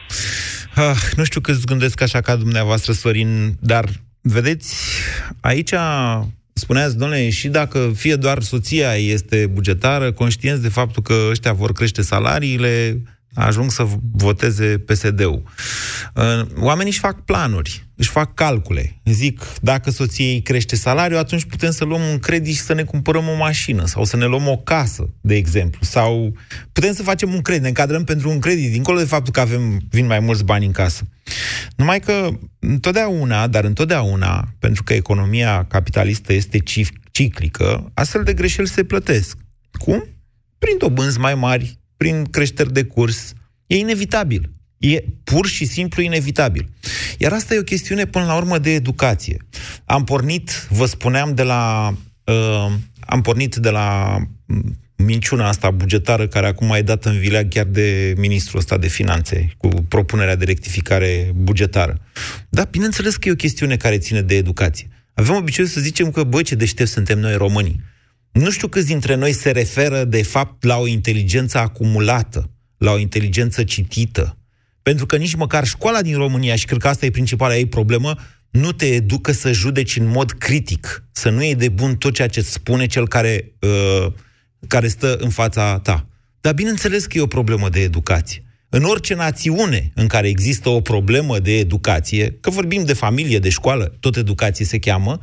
[0.76, 3.32] Ah, nu știu câți gândesc așa ca dumneavoastră, Sorin,
[3.72, 3.86] dar
[4.22, 4.70] vedeți,
[5.42, 5.74] aici
[6.54, 11.72] spuneați, domnule, și dacă fie doar soția este bugetară, conștienți de faptul că ăștia vor
[11.72, 13.02] crește salariile,
[13.36, 15.44] ajung să voteze PSD-ul.
[16.16, 19.02] Uh, Oamenii își fac planuri, își fac calcule.
[19.06, 23.28] Zic, dacă soției crește salariul, atunci putem să luăm un credit și să ne cumpărăm
[23.28, 25.80] o mașină sau să ne luăm o casă, de exemplu.
[25.82, 26.34] Sau
[26.72, 29.82] putem să facem un credit, ne încadrăm pentru un credit, dincolo de faptul că avem,
[29.90, 31.08] vin mai mulți bani în casă.
[31.76, 32.30] Numai că
[32.60, 39.38] întotdeauna, dar întotdeauna, pentru că economia capitalistă este cif- ciclică, astfel de greșeli se plătesc.
[39.72, 40.04] Cum?
[40.58, 43.34] Prin dobânzi mai mari, prin creșteri de curs.
[43.68, 44.50] E inevitabil.
[44.78, 46.70] E pur și simplu inevitabil.
[47.18, 49.38] Iar asta e o chestiune, până la urmă, de educație.
[49.86, 51.94] Am pornit, vă spuneam, de la...
[52.24, 57.48] Uh, am pornit de la mm, minciuna asta bugetară care acum e dată în vilea
[57.48, 62.02] chiar de ministrul ăsta de finanțe cu propunerea de rectificare bugetară.
[62.50, 64.88] Da, bineînțeles că e o chestiune care ține de educație.
[65.14, 67.82] Avem obiceiul să zicem că, bă, ce deștept suntem noi românii.
[68.36, 72.98] Nu știu câți dintre noi se referă, de fapt, la o inteligență acumulată, la o
[72.98, 74.38] inteligență citită.
[74.82, 78.16] Pentru că nici măcar școala din România, și cred că asta e principala ei problemă,
[78.50, 82.28] nu te educă să judeci în mod critic, să nu iei de bun tot ceea
[82.28, 84.12] ce îți spune cel care, uh,
[84.68, 86.08] care stă în fața ta.
[86.42, 88.44] Dar bineînțeles că e o problemă de educație.
[88.70, 93.50] În orice națiune în care există o problemă de educație, că vorbim de familie, de
[93.50, 95.20] școală, tot educație se cheamă,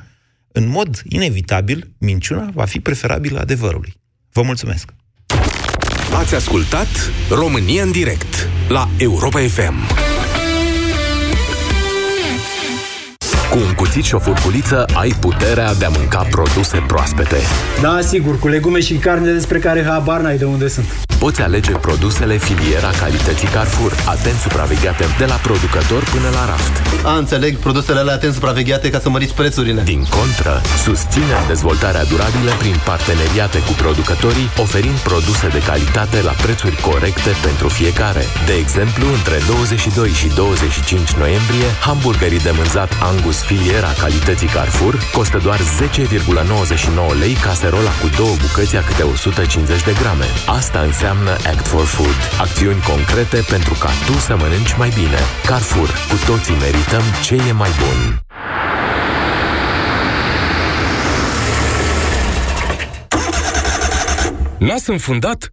[0.52, 3.94] în mod inevitabil, minciuna va fi preferabilă adevărului.
[4.32, 4.92] Vă mulțumesc!
[6.14, 6.88] Ați ascultat
[7.30, 9.74] România în direct la Europa FM.
[13.50, 17.36] Cu un cuțit și o furculiță ai puterea de a mânca produse proaspete.
[17.80, 21.11] Da, sigur, cu legume și carne despre care habar n-ai de unde sunt.
[21.26, 26.74] Poți alege produsele filiera calității Carrefour, atent supravegheate de la producător până la raft.
[27.04, 29.82] A, înțeleg, produsele alea atent supravegheate ca să măriți prețurile.
[29.82, 36.76] Din contră, susținem dezvoltarea durabilă prin parteneriate cu producătorii, oferind produse de calitate la prețuri
[36.88, 38.24] corecte pentru fiecare.
[38.46, 45.38] De exemplu, între 22 și 25 noiembrie, hamburgerii de mânzat Angus filiera calității Carrefour costă
[45.46, 50.28] doar 10,99 lei caserola cu două bucăți a câte 150 de grame.
[50.60, 52.40] Asta înseamnă Act for Food.
[52.40, 55.18] Acțiuni concrete pentru ca tu să mănânci mai bine.
[55.46, 55.88] Carrefour.
[55.88, 58.20] Cu toții merităm ce e mai bun.
[64.58, 65.52] Nas înfundat?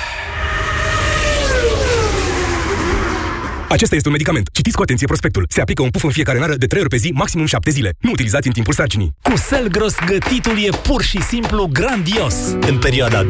[3.71, 4.49] Acesta este un medicament.
[4.51, 5.45] Citiți cu atenție prospectul.
[5.49, 7.93] Se aplică un puf în fiecare nară de 3 ori pe zi, maximum 7 zile.
[7.99, 9.15] Nu utilizați în timpul sarcinii.
[9.21, 12.35] Cu Selgros gătitul e pur și simplu grandios.
[12.67, 13.29] În perioada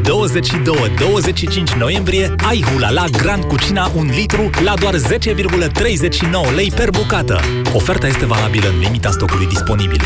[1.78, 5.00] noiembrie ai Hulala Grand Cucina 1 litru la doar 10,39
[6.54, 7.40] lei per bucată.
[7.72, 10.00] Oferta este valabilă în limita stocului disponibil.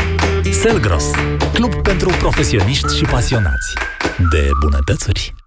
[0.51, 1.05] Selgros,
[1.53, 3.73] club pentru profesioniști și pasionați
[4.31, 5.46] de bunătățuri.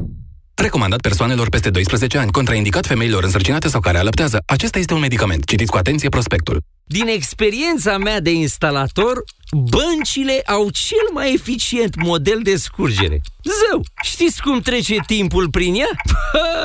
[0.55, 4.43] Recomandat persoanelor peste 12 ani, contraindicat femeilor însărcinate sau care alăptează.
[4.45, 5.45] Acesta este un medicament.
[5.45, 6.61] Citiți cu atenție prospectul.
[6.83, 13.21] Din experiența mea de instalator, băncile au cel mai eficient model de scurgere.
[13.43, 15.89] Zău, știți cum trece timpul prin ea?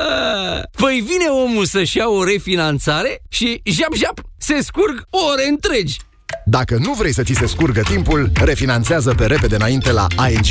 [0.80, 5.96] Păi vine omul să-și ia o refinanțare și jap-jap, se scurg ore întregi.
[6.44, 10.44] Dacă nu vrei să ți se scurgă timpul, refinanțează pe repede înainte la ING